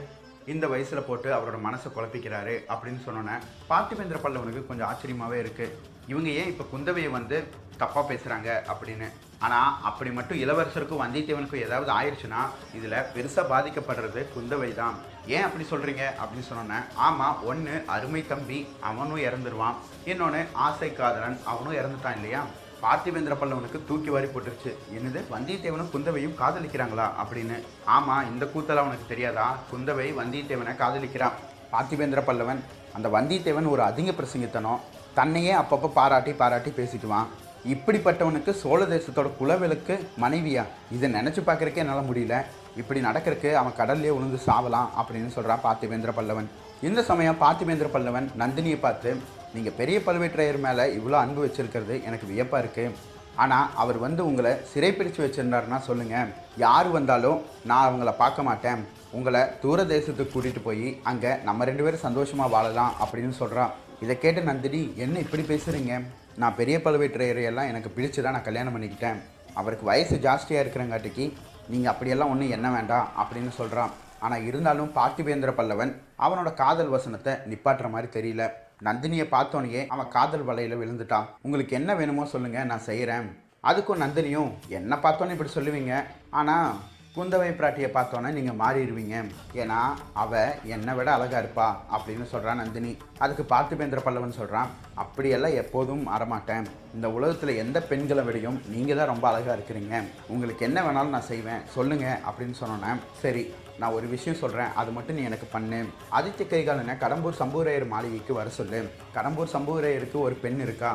இந்த 0.53 0.67
வயசில் 0.73 1.07
போட்டு 1.09 1.29
அவரோட 1.37 1.59
மனசை 1.67 1.89
குழப்பிக்கிறாரு 1.95 2.55
அப்படின்னு 2.73 3.01
சொன்னோன்னே 3.07 3.37
பார்த்திபேந்திர 3.71 4.19
பல்லவனுக்கு 4.23 4.67
கொஞ்சம் 4.67 4.89
ஆச்சரியமாகவே 4.91 5.39
இருக்குது 5.45 5.75
இவங்க 6.07 6.29
ஏன் 6.41 6.51
இப்போ 6.53 6.65
குந்தவையை 6.73 7.11
வந்து 7.11 7.37
தப்பாக 7.83 8.03
பேசுகிறாங்க 8.09 8.49
அப்படின்னு? 8.73 9.07
ஆனால் 9.39 9.75
அப்படி 9.89 10.11
மட்டும் 10.11 10.41
இளவரசருக்கும் 10.45 11.03
வந்தியத்தேவனுக்கும் 11.03 11.63
ஏதாவது 11.67 11.91
ஆயிடுச்சுன்னா 11.99 12.41
இதில் 12.79 12.97
பெருசாக 13.15 13.45
பாதிக்கப்படுறது 13.53 14.21
குந்தவை 14.35 14.75
தான் 14.75 14.97
ஏன் 15.35 15.47
அப்படி 15.47 15.65
சொல்கிறீங்க 15.71 16.05
அப்படின்னு 16.21 16.49
சொன்னோன்னே 16.51 16.81
ஆமாம் 17.07 17.39
ஒன்று 17.43 17.77
அருமை 17.95 18.23
தம்பி 18.27 18.59
அவனும் 18.89 19.23
இறந்துருவான். 19.29 19.79
இன்னொன்று 20.05 20.43
ஆசை 20.67 20.91
காதலன் 20.93 21.39
அவனும் 21.45 21.79
இறந்துட்டான் 21.81 22.19
இல்லையா? 22.19 22.43
பார்த்திவேந்திர 22.83 23.35
பல்லவனுக்கு 23.35 23.81
தூக்கி 23.89 24.11
வாரி 24.11 24.27
போட்டுருச்சு. 24.27 24.73
என்னது? 24.97 25.21
வந்தியத்தேவனும் 25.33 25.91
குந்தவையும் 25.91 26.35
காதலிக்கிறாங்களா? 26.41 27.11
அப்படின்னு. 27.23 27.63
ஆமாம் 27.85 28.33
இந்த 28.33 28.45
கூத்தெல்லாம் 28.45 28.85
அவனுக்கு 28.85 29.05
தெரியாதா? 29.09 29.59
குந்தவை 29.73 30.09
வந்தியத்தேவனை 30.21 30.75
காதலிக்கிறான். 30.79 31.37
பார்த்திவேந்திர 31.73 32.23
பல்லவன் 32.27 32.61
அந்த 32.93 33.09
வந்தியத்தேவன் 33.09 33.69
ஒரு 33.69 33.83
அதிக 33.83 34.11
பிரசங்கித்தனம். 34.11 34.81
தன்னையே 35.15 35.55
அப்பப்போ 35.55 35.89
பாராட்டி 35.89 36.33
பாராட்டி 36.33 36.71
பேசிக்குவான். 36.71 37.27
இப்படிப்பட்டவனுக்கு 37.69 38.51
சோழ 38.51 38.85
தேசத்தோட 38.85 39.31
குலவிலுக்கு 39.41 40.07
மனைவியா? 40.21 40.65
இதை 40.93 41.13
நினச்சி 41.13 41.41
பார்க்குறக்கே 41.47 41.75
என்னால் 41.75 42.09
முடியல. 42.11 42.45
இப்படி 42.77 43.01
நடக்கிறதுக்கு 43.01 43.53
அவன் 43.53 43.79
கடல்லே 43.79 44.09
உழுந்து 44.09 44.41
சாவலாம் 44.47 44.89
அப்படின்னு 45.01 45.29
சொல்கிறான் 45.29 45.61
பார்த்திவேந்திர 45.65 46.13
பல்லவன். 46.17 46.47
இந்த 46.83 47.03
சமயம் 47.03 47.41
பார்த்திவேந்திர 47.41 47.89
பல்லவன் 47.93 48.29
நந்தினியை 48.39 48.79
பார்த்து 48.79 49.17
நீங்கள் 49.55 49.77
பெரிய 49.79 49.97
பழுவேற்றையர் 50.07 50.59
மேலே 50.67 50.85
இவ்வளோ 50.99 51.17
அன்பு 51.23 51.41
வச்சிருக்கிறது 51.45 51.95
எனக்கு 52.09 52.27
வியப்பாக 52.33 52.63
இருக்குது 52.63 52.97
ஆனால் 53.43 53.69
அவர் 53.83 53.99
வந்து 54.05 54.23
உங்களை 54.29 54.53
சிறைப்பிடிச்சு 54.73 55.21
வச்சுருந்தாருன்னா 55.25 55.79
சொல்லுங்கள் 55.89 56.31
யார் 56.65 56.89
வந்தாலும் 56.97 57.39
நான் 57.71 57.87
அவங்கள 57.89 58.11
பார்க்க 58.23 58.49
மாட்டேன். 58.49 58.81
உங்களை 59.19 59.43
தூர 59.63 59.79
தேசத்துக்கு 59.93 60.33
கூட்டிகிட்டு 60.35 60.63
போய் 60.67 60.89
அங்கே 61.11 61.31
நம்ம 61.49 61.65
ரெண்டு 61.71 61.85
பேரும் 61.85 62.05
சந்தோஷமாக 62.07 62.53
வாழலாம் 62.55 62.93
அப்படின்னு 63.05 63.35
சொல்கிறான் 63.41 63.73
இதை 64.05 64.15
கேட்டு 64.25 64.43
நந்தினி 64.51 64.83
என்ன 65.05 65.17
இப்படி 65.25 65.45
பேசுகிறீங்க 65.53 65.95
நான் 66.43 66.59
பெரிய 66.61 66.77
பழுவேற்றையரையெல்லாம் 66.87 67.71
எனக்கு 67.73 67.91
பிடிச்சு 67.97 68.21
தான் 68.23 68.37
நான் 68.37 68.49
கல்யாணம் 68.49 68.75
பண்ணிக்கிட்டேன். 68.77 69.19
அவருக்கு 69.61 69.85
வயசு 69.91 70.17
ஜாஸ்தியாக 70.27 70.65
இருக்கிறங்காட்டிக்கு 70.65 71.25
நீங்கள் 71.73 71.93
அப்படியெல்லாம் 71.93 72.33
ஒன்றும் 72.35 72.55
என்ன 72.57 72.69
வேண்டாம் 72.77 73.09
அப்படின்னு 73.23 73.53
சொல்கிறான் 73.61 73.93
ஆனால் 74.27 74.47
இருந்தாலும் 74.49 74.95
பார்த்திபேந்திர 74.99 75.51
பல்லவன் 75.59 75.93
அவனோட 76.25 76.51
காதல் 76.63 76.95
வசனத்தை 76.97 77.33
நிப்பாட்டுற 77.51 77.89
மாதிரி 77.95 78.09
தெரியல. 78.17 78.45
நந்தினியை 78.89 79.27
பார்த்தோனையே 79.37 79.83
அவன் 79.95 80.13
காதல் 80.17 80.49
வலையில் 80.51 80.81
விழுந்துட்டான். 80.83 81.29
உங்களுக்கு 81.47 81.75
என்ன 81.81 81.95
வேணுமோ 82.01 82.25
சொல்லுங்கள் 82.35 82.71
நான் 82.73 82.89
செய்கிறேன் 82.91 83.29
அதுக்கும் 83.71 84.03
நந்தினியும் 84.05 84.53
என்ன 84.79 84.97
பார்த்தோன்னே 85.05 85.35
இப்படி 85.37 85.53
சொல்லுவீங்க? 85.57 85.95
ஆனால் 86.41 86.71
குந்தவை 87.15 87.49
பிராட்டியை 87.59 87.89
பார்த்தோன்னே 87.95 88.31
நீங்கள் 88.37 88.59
மாறிடுவீங்க. 88.61 89.17
ஏன்னா 89.61 89.79
அவ 90.23 90.43
என்னை 90.75 90.93
விட 90.99 91.09
அழகாக 91.15 91.41
இருப்பா 91.43 91.67
அப்படின்னு 91.95 92.27
சொல்கிறான் 92.33 92.61
நந்தினி. 92.63 92.93
அதுக்கு 93.25 93.45
பார்த்திபேந்திர 93.53 94.01
பல்லவன் 94.05 94.39
சொல்கிறான் 94.39 94.71
அப்படியெல்லாம் 95.03 95.59
எப்போதும் 95.63 96.05
மாறமாட்டேன். 96.11 96.69
இந்த 96.97 97.09
உலகத்தில் 97.17 97.61
எந்த 97.63 97.81
பெண்களை 97.91 98.25
விடையும் 98.29 98.61
நீங்கள் 98.75 98.99
தான் 99.01 99.13
ரொம்ப 99.13 99.27
அழகாக 99.31 99.57
இருக்கிறீங்க. 99.59 99.97
உங்களுக்கு 100.35 100.67
என்ன 100.69 100.81
வேணாலும் 100.87 101.17
நான் 101.17 101.31
செய்வேன். 101.33 101.65
சொல்லுங்கள் 101.77 102.23
அப்படின்னு 102.29 102.57
சொன்னோன்னே 102.63 102.93
சரி 103.25 103.45
நான் 103.81 103.97
ஒரு 103.99 104.07
விஷயம் 104.15 104.39
சொல்கிறேன் 104.41 104.73
அது 104.81 104.91
மட்டும் 104.97 105.17
நீ 105.19 105.23
எனக்கு 105.29 105.47
பண்ணு. 105.55 105.81
ஆதித்ய 106.19 106.45
கரிகாலனை 106.53 106.95
கடம்பூர் 107.03 107.41
சம்பூரையர் 107.41 107.87
மாளிகைக்கு 107.93 108.33
வர 108.39 108.49
சொல்லு. 108.59 108.81
கடம்பூர் 109.17 109.53
சம்பூரையருக்கு 109.55 110.19
ஒரு 110.27 110.35
பெண் 110.45 110.61
இருக்கா? 110.67 110.91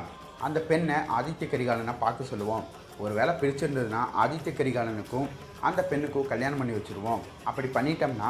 அந்த 0.47 0.59
பெண்ணை 0.69 0.97
ஆதித்ய 1.17 1.47
கரிகாலனை 1.53 1.93
பார்க்க 2.03 2.31
சொல்லுவோம். 2.31 2.65
ஒரு 3.03 3.13
வேளை 3.19 3.33
பிரிச்சிருந்ததுன்னா 3.41 4.01
ஆதித்ய 4.23 4.51
கரிகாலனுக்கும் 4.57 5.29
அந்த 5.67 5.81
பெண்ணுக்கும் 5.91 6.29
கல்யாணம் 6.33 6.59
பண்ணி 6.61 6.75
வச்சுருவோம். 6.77 7.23
அப்படி 7.49 7.67
பண்ணிட்டோம்னா 7.77 8.29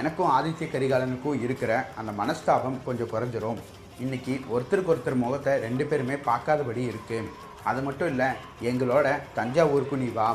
எனக்கும் 0.00 0.32
ஆதித்ய 0.38 0.68
கரிகாலனுக்கும் 0.74 1.40
இருக்கிற 1.46 1.72
அந்த 2.00 2.12
மனஸ்தாபம் 2.22 2.78
கொஞ்சம் 2.88 3.12
குறைஞ்சிரும். 3.14 3.60
இன்றைக்கி 4.04 4.34
ஒருத்தருக்கு 4.54 4.92
ஒருத்தர் 4.94 5.22
முகத்தை 5.24 5.54
ரெண்டு 5.66 5.86
பேருமே 5.90 6.16
பார்க்காதபடி 6.28 6.84
இருக்குது 6.90 7.30
அது 7.70 7.80
மட்டும் 7.86 8.10
இல்லை 8.12 8.28
எங்களோட 8.70 9.08
தஞ்சாவூருக்கு 9.38 9.96
நீ 10.04 10.08
வா. 10.16 10.28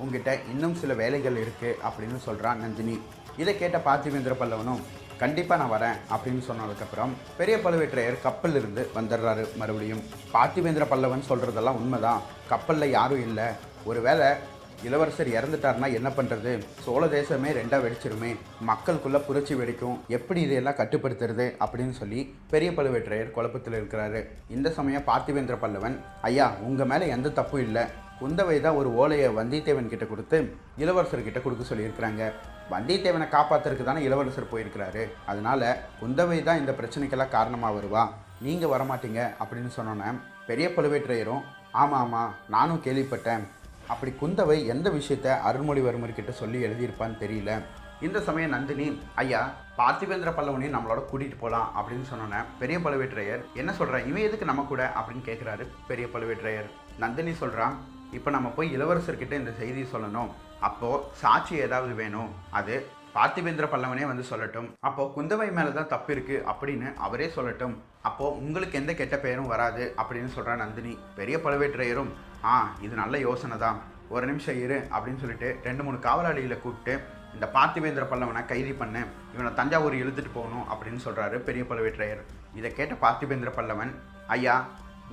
உங்ககிட்ட 0.00 0.38
இன்னும் 0.50 0.74
சில 0.74 0.92
வேலைகள் 0.94 1.38
இருக்குது 1.42 1.74
அப்படின்னு 1.84 2.18
சொல்கிறான் 2.18 2.60
நந்தினி. 2.60 3.00
இதை 3.36 3.58
கேட்ட 3.58 3.78
பார்த்திவேந்திர 3.84 4.34
பல்லவனும் 4.40 4.80
கண்டிப்பாக 5.18 5.62
நான் 5.62 5.80
வரேன் 5.80 6.14
அப்படின்னு 6.14 6.42
சொன்னதுக்கப்புறம் 6.50 7.10
பெரிய 7.36 7.56
பழுவேற்றையர் 7.56 8.18
கப்பல்ல 8.24 8.56
இருந்து 8.56 8.88
வந்துடுறாரு 8.94 9.56
மறுபடியும். 9.56 10.02
பார்த்திவேந்திர 10.32 10.86
பல்லவன் 10.90 11.22
சொல்கிறதெல்லாம் 11.28 11.80
உண்மைதான். 11.82 12.22
கப்பலில் 12.48 12.90
யாரும் 12.90 13.20
இல்லை. 13.20 13.44
ஒருவேளை 13.84 14.26
இளவரசர் 14.82 15.28
இறந்துட்டாருன்னா 15.28 15.94
என்ன 15.94 16.08
பண்ணுறது 16.08 16.62
சோழ 16.84 17.06
தேசமே 17.06 17.50
ரெண்டாக 17.52 17.82
வெடிச்சிருமே. 17.82 18.36
மக்களுக்குள்ளே 18.60 19.18
புரட்சி 19.18 19.54
வெடிக்கும். 19.54 19.98
எப்படி 20.08 20.40
இதையெல்லாம் 20.40 20.74
கட்டுப்படுத்துறது? 20.74 21.56
அப்படின்னு 21.60 21.90
சொல்லி 21.90 22.34
பெரிய 22.50 22.70
பழுவேற்றையர் 22.70 23.30
குழப்பத்தில் 23.30 23.82
இருக்கிறாரு 23.82 24.24
இந்த 24.48 24.70
சமயம் 24.70 25.06
பார்த்திவேந்திர 25.06 25.56
பல்லவன் 25.62 25.96
ஐயா 26.22 26.54
உங்கள் 26.60 26.86
மேலே 26.86 27.08
எந்த 27.08 27.28
தப்பும் 27.28 27.60
இல்லை. 27.60 27.84
குந்தவை 28.20 28.56
தான் 28.64 28.78
ஒரு 28.80 28.88
ஓலையை 29.00 29.28
வந்தியத்தேவன் 29.38 29.92
கிட்ட 29.92 30.06
கொடுத்து 30.08 30.38
இளவரசர்கிட்ட 30.82 31.40
கொடுக்க 31.42 31.64
சொல்லியிருக்கிறாங்க. 31.68 32.22
வந்தியத்தேவனை 32.72 33.26
காப்பாத்துறதுக்கு 33.36 33.86
தானே 33.88 34.00
இளவரசர் 34.08 34.52
போயிருக்கிறாரு. 34.52 35.04
அதனால 35.30 35.70
குந்தவை 36.00 36.38
தான் 36.48 36.60
இந்த 36.62 36.72
பிரச்சனைக்கெல்லாம் 36.80 37.34
காரணமாக 37.36 37.76
வருவா. 37.78 38.02
நீங்கள் 38.46 38.72
வரமாட்டீங்க 38.74 39.20
அப்படின்னு 39.40 39.70
சொன்னோன்னே 39.78 40.10
பெரிய 40.48 40.68
பழுவேற்றையரும் 40.76 41.42
ஆமாம் 41.82 41.98
ஆமாம் 42.04 42.34
நானும் 42.54 42.84
கேள்விப்பட்டேன். 42.86 43.42
அப்படி 43.92 44.10
குந்தவை 44.20 44.56
எந்த 44.74 44.88
விஷயத்த 44.98 45.28
அருள்மொழிவர்மர் 45.48 46.18
கிட்ட 46.18 46.32
சொல்லி 46.40 46.58
எழுதியிருப்பான்னு 46.66 47.22
தெரியல. 47.22 47.52
இந்த 48.06 48.18
சமயம் 48.26 48.54
நந்தினி 48.56 48.86
ஐயா 49.22 49.40
பார்த்திபேந்திர 49.78 50.30
பல்லவனையும் 50.36 50.76
நம்மளோட 50.76 51.00
கூட்டிகிட்டு 51.08 51.38
போகலாம் 51.40 51.68
அப்படின்னு 51.78 52.06
சொன்னோன்னே 52.10 52.40
பெரிய 52.60 52.76
பழுவேற்றையர் 52.84 53.42
என்ன 53.60 53.70
சொல்கிறேன் 53.78 54.06
இவன் 54.10 54.26
எதுக்கு 54.28 54.50
நம்ம 54.50 54.64
கூட? 54.70 54.82
அப்படின்னு 54.98 55.24
கேட்குறாரு 55.28 55.64
பெரிய 55.90 56.06
பழுவேற்றையர் 56.14 56.68
நந்தினி 57.02 57.34
சொல்கிறான் 57.42 57.74
இப்போ 58.16 58.30
நம்ம 58.36 58.48
போய் 58.56 58.74
இளவரசர்கிட்ட 58.76 59.34
இந்த 59.40 59.52
செய்தியை 59.60 59.88
சொல்லணும். 59.92 60.30
அப்போது 60.68 61.04
சாட்சி 61.20 61.54
ஏதாவது 61.66 61.92
வேணும். 62.00 62.32
அது 62.58 62.74
பார்த்திபேந்திர 63.14 63.66
பல்லவனே 63.70 64.04
வந்து 64.10 64.24
சொல்லட்டும். 64.30 64.66
அப்போ 64.88 65.02
குந்தவை 65.14 65.46
மேலே 65.58 65.70
தான் 65.78 65.92
தப்பு 65.92 66.10
இருக்கு 66.14 66.36
அப்படின்னு 66.52 66.88
அவரே 67.06 67.26
சொல்லட்டும். 67.36 67.74
அப்போ 68.08 68.26
உங்களுக்கு 68.44 68.78
எந்த 68.80 68.92
கெட்ட 68.98 69.16
பெயரும் 69.24 69.52
வராது 69.52 69.84
அப்படின்னு 70.00 70.30
சொல்கிறா 70.36 70.54
நந்தினி. 70.64 70.92
பெரிய 71.18 71.38
பழுவேற்றையரும் 71.46 72.12
ஆ 72.50 72.52
இது 72.86 72.94
நல்ல 73.02 73.18
யோசனை 73.28 73.56
தான். 73.64 73.80
ஒரு 74.14 74.26
நிமிஷம் 74.30 74.60
இரு 74.64 74.78
அப்படின்னு 74.92 75.22
சொல்லிட்டு 75.22 75.48
ரெண்டு 75.68 75.82
மூணு 75.86 75.98
காவலாளிகளை 76.06 76.58
கூப்பிட்டு 76.60 76.94
இந்த 77.34 77.46
பார்த்திபேந்திர 77.56 78.04
பல்லவனை 78.12 78.40
கைது 78.52 78.72
பண்ணு. 78.82 79.02
இவனை 79.34 79.50
தஞ்சாவூர் 79.58 80.00
இழுத்துட்டு 80.02 80.32
போகணும் 80.38 80.68
அப்படின்னு 80.72 81.00
சொல்கிறாரு 81.06 81.36
பெரிய 81.48 81.64
பழுவேற்றையர் 81.70 82.22
இதை 82.60 82.70
கேட்ட 82.78 82.94
பார்த்திபேந்திர 83.04 83.52
பல்லவன் 83.58 83.92
ஐயா 84.36 84.56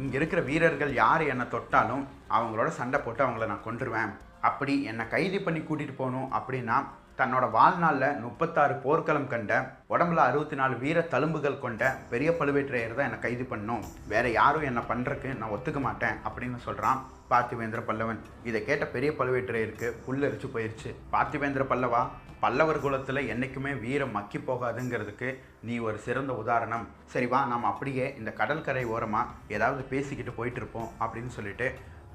இங்கே 0.01 0.15
இருக்கிற 0.19 0.41
வீரர்கள் 0.49 0.93
யார் 1.01 1.23
என்னை 1.33 1.45
தொட்டாலும் 1.55 2.03
அவங்களோட 2.37 2.69
சண்டை 2.79 2.99
போட்டு 3.01 3.21
அவங்கள 3.25 3.45
நான் 3.51 3.67
கொண்டுருவேன் 3.67 4.11
அப்படி 4.47 4.73
என்னை 4.91 5.05
கைது 5.13 5.37
பண்ணி 5.45 5.61
கூட்டிகிட்டு 5.61 5.95
போகணும் 5.99 6.31
அப்படின்னா 6.37 6.77
தன்னோட 7.19 7.45
வாழ்நாளில் 7.55 8.19
முப்பத்தாறு 8.23 8.73
போர்க்களம் 8.83 9.29
கண்ட 9.31 9.53
உடம்புல 9.93 10.25
அறுபத்தி 10.29 10.55
நாலு 10.59 10.75
வீர 10.83 10.99
தழும்புகள் 11.13 11.61
கொண்ட 11.63 11.83
பெரிய 12.11 12.29
பழுவேற்றையர் 12.39 12.95
தான் 12.97 13.07
என்னை 13.09 13.19
கைது 13.23 13.45
பண்ணும் 13.53 13.85
வேற 14.11 14.25
யாரும் 14.39 14.67
என்னை 14.69 14.83
பண்ணுறக்கு 14.91 15.29
நான் 15.39 15.53
ஒத்துக்க 15.55 15.81
மாட்டேன் 15.87 16.19
அப்படின்னு 16.27 16.59
சொல்கிறான் 16.67 16.99
பார்த்திவேந்திர 17.31 17.79
பல்லவன். 17.87 18.19
இதை 18.49 18.59
கேட்ட 18.67 18.85
பெரிய 18.95 19.11
பழுவேற்றையருக்கு 19.19 19.87
புல்லரிச்சு 20.05 20.49
போயிடுச்சு 20.53 20.91
பார்த்திவேந்திர 21.15 21.63
பல்லவா? 21.71 22.01
பல்லவர் 22.39 22.79
குலத்தில் 22.79 23.27
என்றைக்குமே 23.27 23.73
வீரம் 23.73 24.11
மக்கி 24.11 24.39
போகாதுங்கிறதுக்கு 24.39 25.29
நீ 25.61 25.79
ஒரு 25.79 25.97
சிறந்த 25.97 26.33
உதாரணம். 26.33 26.87
சரி 27.05 27.25
வா 27.25 27.45
நாம் 27.45 27.63
அப்படியே 27.63 28.15
இந்த 28.17 28.31
கடற்கரை 28.31 28.85
ஓரமாக 28.85 29.33
ஏதாவது 29.47 29.83
பேசிக்கிட்டு 29.83 30.31
போயிட்டுருப்போம் 30.31 30.89
அப்படின்னு 30.99 31.27
சொல்லிட்டு 31.27 31.67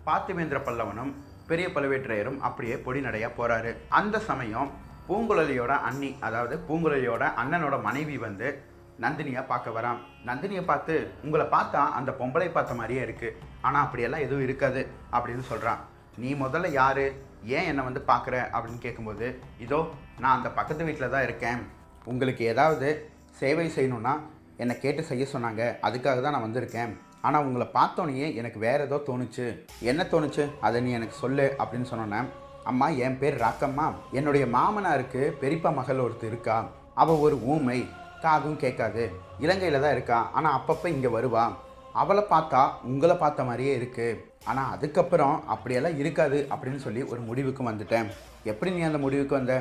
பார்த்திவேந்திர 0.06 0.58
பல்லவனும் 0.64 1.12
பெரிய 1.46 1.68
பழுவேற்றையரும் 1.68 2.38
அப்படியே 2.40 2.76
பொடிநடையாக 2.76 3.32
போகிறாரு 3.36 3.76
அந்த 3.88 4.18
சமயம் 4.20 4.70
பூங்குழலியோட 5.08 5.80
அண்ணி 5.80 6.16
அதாவது 6.20 6.56
பூங்குழலியோட 6.68 7.24
அண்ணனோட 7.36 7.82
மனைவி 7.82 8.16
வந்து 8.18 8.48
நந்தினியை 8.98 9.46
பார்க்க 9.46 9.70
வரான் 9.70 10.00
நந்தினியை 10.26 10.64
பார்த்து 10.64 10.94
உங்களை 11.22 11.46
பார்த்தா 11.46 11.90
அந்த 11.92 12.10
பொம்பளை 12.12 12.52
பார்த்த 12.52 12.74
மாதிரியே 12.74 13.02
இருக்குது 13.04 13.36
ஆனால் 13.60 13.82
அப்படியெல்லாம் 13.82 14.20
எதுவும் 14.20 14.42
இருக்காது 14.42 14.82
அப்படின்னு 15.12 15.40
சொல்கிறான் 15.40 15.80
நீ 16.16 16.34
முதல்ல 16.34 16.70
யாரு? 16.72 17.06
ஏன் 17.56 17.68
என்னை 17.70 17.82
வந்து 17.88 18.00
பார்க்குற 18.11 18.34
அப்படின்னு 18.54 18.80
கேட்கும்போது 18.87 19.26
இதோ 19.64 19.80
நான் 20.22 20.37
அந்த 20.37 20.50
பக்கத்து 20.58 20.84
வீட்டில் 20.88 21.14
தான் 21.14 21.26
இருக்கேன். 21.28 21.61
உங்களுக்கு 22.04 22.44
ஏதாவது 22.52 22.88
சேவை 23.40 23.66
செய்யணும்னா 23.76 24.14
என்னை 24.56 24.75
கேட்டு 24.78 25.02
செய்ய 25.11 25.25
சொன்னாங்க. 25.34 25.62
அதுக்காக 25.87 26.20
தான் 26.22 26.34
நான் 26.37 26.46
வந்திருக்கேன். 26.49 26.92
ஆனால் 27.26 27.44
உங்களை 27.46 27.66
பார்த்தோன்னே 27.78 28.28
எனக்கு 28.40 28.58
வேறு 28.66 28.87
ஏதோ 28.88 28.99
தோணுச்சு. 29.08 29.46
என்ன 29.90 30.02
தோணுச்சு? 30.12 30.44
அதை 30.61 30.80
நீ 30.87 30.90
எனக்கு 30.99 31.16
சொல்லு 31.22 31.46
அப்படின்னு 31.58 31.90
சொன்னோன்னே 31.90 32.20
அம்மா 32.70 32.88
என் 33.04 33.18
பேர் 33.18 33.42
ராக்கம்மா. 33.44 33.87
என்னுடைய 34.18 34.46
மாமனாருக்கு 34.46 35.22
பெரியப்பா 35.42 35.70
மகள் 35.80 36.04
ஒருத்தர் 36.06 36.30
இருக்கா. 36.30 36.56
அவள் 36.94 37.22
ஒரு 37.26 37.37
ஊமை. 37.52 37.88
காதும் 38.25 38.58
கேட்காது. 38.64 39.04
இலங்கையில் 39.38 39.80
தான் 39.80 39.92
இருக்கா. 39.92 40.18
ஆனால் 40.32 40.56
அப்பப்போ 40.58 40.87
இங்கே 40.87 41.08
வருவா. 41.08 41.44
அவளை 41.92 42.25
பார்த்தா 42.30 42.61
உங்களை 42.90 43.16
பார்த்த 43.16 43.44
மாதிரியே 43.44 43.72
இருக்குது 43.78 44.20
ஆனால் 44.50 44.70
அதுக்கப்புறம் 44.75 45.37
அப்படியெல்லாம் 45.54 45.99
இருக்காது 46.02 46.38
அப்படின்னு 46.52 46.80
சொல்லி 46.87 47.02
ஒரு 47.12 47.20
முடிவுக்கு 47.28 47.62
வந்துட்டேன். 47.70 48.08
எப்படி 48.52 48.70
நீ 48.76 48.80
அந்த 48.90 49.00
முடிவுக்கு 49.04 49.34
வந்த? 49.38 49.56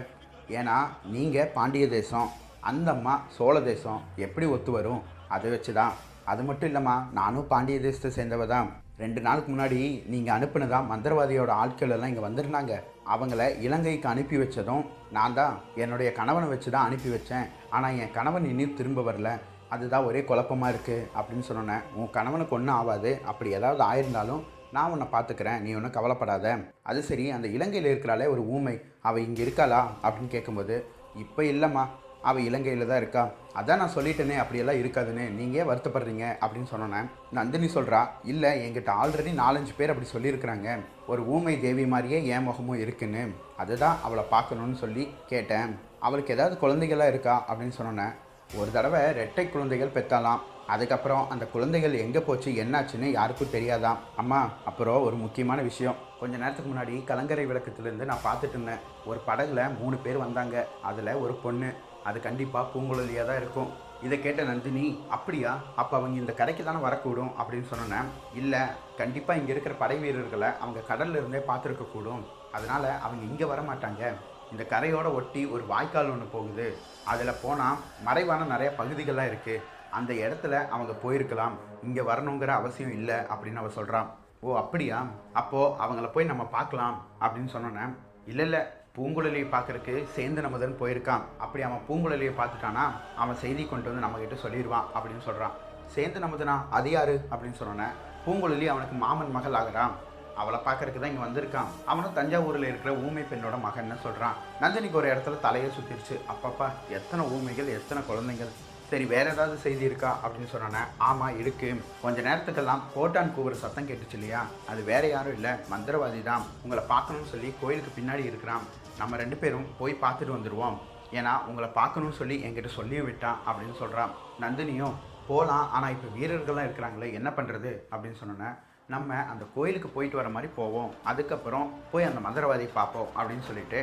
ஏன்னா 0.59 0.77
நீங்கள் 1.15 1.51
பாண்டிய 1.57 1.87
தேசம் 1.97 2.29
அந்த 2.69 2.87
அம்மா 2.95 3.13
சோழ 3.35 3.55
தேசம் 3.71 3.99
எப்படி 4.25 4.45
ஒத்து 4.55 4.71
வரும்? 4.77 5.01
அதை 5.35 5.49
வச்சு 5.55 5.73
தான் 5.79 5.93
அது 6.31 6.41
மட்டும் 6.47 6.69
இல்லைம்மா 6.69 6.95
நானும் 7.19 7.49
பாண்டிய 7.51 7.77
தேசத்தை 7.85 8.09
சேர்ந்தவ 8.17 8.45
தான் 8.53 8.67
ரெண்டு 9.03 9.19
நாளுக்கு 9.25 9.49
முன்னாடி 9.51 9.79
நீங்கள் 10.13 10.35
அனுப்புனதா 10.35 10.79
மந்திரவாதியோட 10.89 11.51
ஆட்கள் 11.61 11.93
எல்லாம் 11.95 12.11
இங்கே 12.11 12.25
வந்திருந்தாங்க. 12.25 12.73
அவங்கள 13.13 13.43
இலங்கைக்கு 13.65 14.07
அனுப்பி 14.11 14.35
வச்சதும் 14.41 14.83
நான் 15.17 15.37
தான். 15.39 15.55
என்னுடைய 15.83 16.09
கணவனை 16.19 16.47
வச்சு 16.51 16.69
தான் 16.75 16.87
அனுப்பி 16.87 17.09
வச்சேன். 17.15 17.47
ஆனால் 17.75 17.97
என் 18.01 18.15
கணவன் 18.17 18.49
இன்னும் 18.51 18.77
திரும்ப 18.79 19.03
வரல. 19.07 19.31
அதுதான் 19.75 20.07
ஒரே 20.09 20.21
குழப்பமாக 20.29 20.71
இருக்குது 20.73 21.07
அப்படின்னு 21.17 21.45
சொன்னேன் 21.49 21.83
உன் 21.97 22.15
கணவனுக்கு 22.17 22.55
ஒன்றும் 22.57 22.77
ஆகாது 22.79 23.11
அப்படி 23.31 23.49
ஏதாவது 23.59 23.81
ஆயிருந்தாலும் 23.89 24.43
நான் 24.71 24.91
உன்னை 24.91 25.07
பார்த்துக்கிறேன் 25.11 25.59
நீ 25.59 25.73
ஒன்றும் 25.73 25.91
கவலைப்படாத. 25.91 26.57
அது 26.83 27.03
சரி 27.03 27.31
அந்த 27.31 27.47
இலங்கையில் 27.47 27.97
இருக்கிறாளே 27.97 28.29
ஒரு 28.29 28.47
ஊமை. 28.47 28.81
அவள் 29.01 29.25
இங்கே 29.25 29.43
இருக்காளா? 29.43 29.83
அப்படின்னு 30.03 30.27
கேட்கும்போது 30.27 30.85
இப்போ 31.15 31.43
இல்லைம்மா. 31.43 31.87
அவள் 32.21 32.43
இலங்கையில் 32.43 32.87
தான் 32.87 32.97
இருக்கா. 32.97 33.29
அதான் 33.55 33.77
நான் 33.77 33.93
சொல்லிட்டேனே 33.95 34.37
அப்படியெல்லாம் 34.37 34.75
இருக்காதுன்னு. 34.75 35.29
நீங்கள் 35.29 35.65
வருத்தப்படுறீங்க? 35.65 36.25
அப்படின்னு 36.41 36.63
சொன்னேன் 36.63 37.09
நந்தினி 37.31 37.65
சொல்கிறா 37.65 38.07
இல்லை 38.23 38.69
என்கிட்ட 38.69 38.91
ஆல்ரெடி 39.03 39.31
நாலஞ்சு 39.39 39.73
பேர் 39.77 39.93
அப்படி 39.93 40.09
சொல்லியிருக்கிறாங்க. 40.13 40.79
ஒரு 41.07 41.27
ஊமை 41.27 41.59
தேவி 41.59 41.85
மாதிரியே 41.85 42.23
ஏன் 42.23 42.43
முகமும் 42.43 42.79
இருக்குன்னு. 42.79 43.27
அதுதான் 43.57 43.97
அவளை 44.03 44.23
பார்க்கணுன்னு 44.31 44.73
சொல்லி 44.73 45.13
கேட்டேன். 45.27 45.75
அவளுக்கு 45.99 46.33
ஏதாவது 46.33 46.57
குழந்தைகளாக 46.57 47.09
இருக்கா? 47.09 47.45
அப்படின்னு 47.49 47.69
சொன்னேன் 47.69 48.11
ஒரு 48.55 48.71
தடவை 48.71 49.01
ரெட்டை 49.01 49.49
குழந்தைகள் 49.49 49.95
பெற்றாலாம் 49.95 50.39
அதுக்கப்புறம் 50.67 51.29
அந்த 51.29 51.45
குழந்தைகள் 51.45 51.93
எங்கே 51.93 52.19
போச்சு 52.19 52.51
என்னாச்சுன்னு 52.51 53.11
யாருக்கும் 53.11 53.53
தெரியாதான். 53.53 53.97
அம்மா 54.15 54.49
அப்புறம் 54.65 55.03
ஒரு 55.03 55.15
முக்கியமான 55.15 55.61
விஷயம். 55.61 55.95
கொஞ்ச 56.19 56.37
நேரத்துக்கு 56.37 56.71
முன்னாடி 56.71 57.03
கலங்கரை 57.03 57.45
விளக்கத்துலேருந்து 57.45 58.05
நான் 58.05 58.25
பார்த்துட்டு 58.25 58.49
இருந்தேன். 58.49 58.79
ஒரு 59.05 59.21
படகுல 59.27 59.79
மூணு 59.79 59.95
பேர் 59.95 60.17
வந்தாங்க. 60.17 60.67
அதில் 60.81 61.13
ஒரு 61.13 61.33
பொண்ணு. 61.33 61.73
அது 62.03 62.21
கண்டிப்பாக 62.21 62.79
பூங்குழலியாக 62.79 63.25
தான் 63.25 63.37
இருக்கும். 63.37 63.89
இதை 64.03 64.21
கேட்ட 64.21 64.43
நந்தினி 64.43 65.03
அப்படியா? 65.09 65.57
அப்போ 65.75 65.97
அவங்க 65.97 66.19
இந்த 66.19 66.33
கரைக்கு 66.33 66.63
தானே 66.63 66.85
வரக்கூடும்? 66.85 67.31
அப்படின்னு 67.41 67.67
சொன்னேன் 67.67 68.07
இல்லை 68.35 68.59
கண்டிப்பாக 68.97 69.39
இங்கே 69.39 69.51
இருக்கிற 69.51 69.75
படை 69.75 69.97
வீரர்களை 69.97 70.47
அவங்க 70.59 70.79
கடல்ல 70.89 71.09
இருந்தே 71.09 71.37
பார்த்துருக்கக்கூடும் 71.37 72.23
அதனால் 72.51 72.99
அவங்க 72.99 73.23
இங்கே 73.29 73.43
வர 73.43 73.61
மாட்டாங்க. 73.61 74.13
இந்த 74.51 74.65
கரையோட 74.69 75.13
ஒட்டி 75.13 75.45
ஒரு 75.45 75.65
வாய்க்கால் 75.65 76.09
ஒன்று 76.09 76.25
போகுது. 76.25 76.77
அதில் 77.05 77.39
போனால் 77.41 77.77
மறைவான 78.03 78.43
நிறைய 78.43 78.73
பகுதிகள்லாம் 78.77 79.31
இருக்குது 79.31 79.61
அந்த 79.97 80.11
இடத்துல 80.23 80.53
அவங்க 80.75 80.93
போயிருக்கலாம். 81.03 81.55
இங்கே 81.87 82.03
வரணுங்கிற 82.09 82.51
அவசியம் 82.59 82.93
இல்லை 82.99 83.17
அப்படின்னு 83.33 83.61
அவ 83.61 83.71
சொல்கிறான் 83.77 84.09
ஓ 84.45 84.53
அப்படியா? 84.61 84.99
அப்போது 85.39 85.73
அவங்கள 85.83 86.07
போய் 86.13 86.29
நம்ம 86.29 86.43
பார்க்கலாம் 86.57 86.95
அப்படின்னு 87.23 87.51
சொன்னோன்னே 87.55 87.87
இல்லை 88.31 88.45
இல்லை 88.47 88.61
பூங்குழலியை 88.95 89.47
பார்க்கறக்கு 89.55 89.93
சேந்தன் 90.15 90.47
அமுதன் 90.47 90.79
போயிருக்கான். 90.79 91.25
அப்படி 91.43 91.61
அவன் 91.67 91.83
பூங்குழலியை 91.89 92.33
பார்த்துட்டானா 92.39 92.85
அவன் 93.23 93.41
செய்தி 93.43 93.63
கொண்டு 93.65 93.89
வந்து 93.89 94.05
நம்மக்கிட்ட 94.05 94.37
சொல்லிடுவான் 94.45 94.87
அப்படின்னு 94.95 95.23
சொல்கிறான் 95.27 95.53
சேந்தன் 95.95 96.25
அமுதனா? 96.27 96.55
அது 96.77 96.89
யாரு? 96.95 97.15
அப்படின்னு 97.31 97.59
சொன்னோன்னே 97.61 97.89
பூங்குழலி 98.25 98.65
அவனுக்கு 98.73 98.97
மாமன் 99.03 99.35
மகள் 99.37 99.59
ஆகிறான் 99.59 99.93
அவளை 100.41 100.59
பார்க்கறதுக்கு 100.65 101.01
தான் 101.03 101.11
இங்கே 101.13 101.23
வந்திருக்கான். 101.25 101.71
அவனும் 101.91 102.17
தஞ்சாவூரில் 102.17 102.67
இருக்கிற 102.69 102.91
ஊமை 103.05 103.23
பெண்ணோட 103.31 103.55
மகன்னு 103.67 103.97
சொல்கிறான் 104.05 104.37
நந்தினிக்கு 104.61 104.99
ஒரு 105.01 105.09
இடத்துல 105.13 105.39
தலையை 105.45 105.69
சுற்றிருச்சு 105.77 106.17
அப்பப்பா 106.33 106.67
எத்தனை 106.97 107.23
ஊமைகள் 107.37 107.73
எத்தனை 107.79 108.01
குழந்தைகள்? 108.09 108.53
சரி 108.91 109.05
வேற 109.11 109.25
ஏதாவது 109.33 109.57
செய்தி 109.63 109.83
இருக்கா 109.89 110.09
அப்படின்னு 110.21 110.49
சொன்னோன்னே 110.53 110.79
ஆமாம் 111.09 111.37
இருக்கு. 111.41 111.67
கொஞ்ச 112.01 112.17
நேரத்துக்கெல்லாம் 112.27 112.81
கோட்டான் 112.95 113.31
கூவுற 113.35 113.53
சத்தம் 113.61 113.87
கேட்டுச்சு 113.89 114.17
இல்லையா? 114.17 114.41
அது 114.71 114.81
வேற 114.89 115.03
யாரும் 115.11 115.35
இல்லை. 115.37 115.51
மந்திரவாதி 115.73 116.19
தான். 116.29 116.43
உங்களை 116.63 116.83
பார்க்கணும்னு 116.93 117.31
சொல்லி 117.33 117.49
கோயிலுக்கு 117.61 117.91
பின்னாடி 117.99 118.25
இருக்கிறான். 118.31 118.65
நம்ம 119.01 119.17
ரெண்டு 119.23 119.37
பேரும் 119.43 119.69
போய் 119.79 120.01
பார்த்துட்டு 120.03 120.35
வந்துடுவோம் 120.37 120.77
ஏன்னா 121.19 121.33
உங்களை 121.51 121.69
பார்க்கணும்னு 121.79 122.19
சொல்லி 122.19 122.35
என்கிட்ட 122.47 122.69
சொல்லியும் 122.79 123.07
விட்டான் 123.09 123.39
அப்படின்னு 123.47 123.77
சொல்கிறான் 123.79 124.11
நந்தினியும் 124.43 124.97
போகலாம் 125.29 125.65
ஆனால் 125.77 125.93
இப்போ 125.95 126.07
வீரர்கள்லாம் 126.17 126.67
இருக்கிறாங்களே 126.67 127.09
என்ன 127.19 127.29
பண்ணுறது 127.39 127.71
அப்படின்னு 127.93 128.21
சொன்னோன்னே 128.21 128.51
நம்ம 128.93 129.17
அந்த 129.33 129.43
கோயிலுக்கு 129.55 129.89
போயிட்டு 129.95 130.19
வர 130.21 130.29
மாதிரி 130.35 130.49
போவோம். 130.61 130.93
அதுக்கப்புறம் 131.11 131.67
போய் 131.91 132.09
அந்த 132.11 132.21
மந்திரவாதியை 132.27 132.71
பார்ப்போம் 132.79 133.11
அப்படின்னு 133.17 133.47
சொல்லிட்டு 133.49 133.81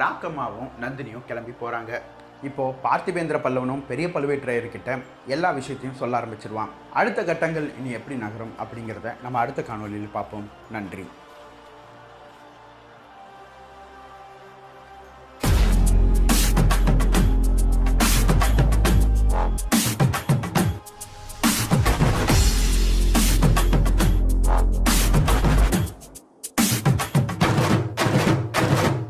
ராக்கம்மாவும் 0.00 0.72
நந்தினியும் 0.84 1.28
கிளம்பி 1.28 1.54
போகிறாங்க 1.62 1.92
இப்போது 2.42 2.76
பார்த்திபேந்திர 2.84 3.38
பல்லவனும் 3.38 3.86
பெரிய 3.88 4.08
பழுவேற்றையர்கிட்ட 4.08 5.00
எல்லா 5.26 5.50
விஷயத்தையும் 5.50 5.98
சொல்ல 5.98 6.18
ஆரம்பிச்சிருவான். 6.18 6.68
அடுத்த 6.92 7.24
கட்டங்கள் 7.24 7.70
இனி 7.78 7.90
எப்படி 7.90 8.18
நகரும் 8.18 8.54
அப்படிங்கிறத 8.62 9.12
நம்ம 9.22 9.38
அடுத்த 9.38 9.62
காணொளியில் 9.62 10.12
பார்ப்போம். 10.12 10.50
நன்றி. 10.70 11.06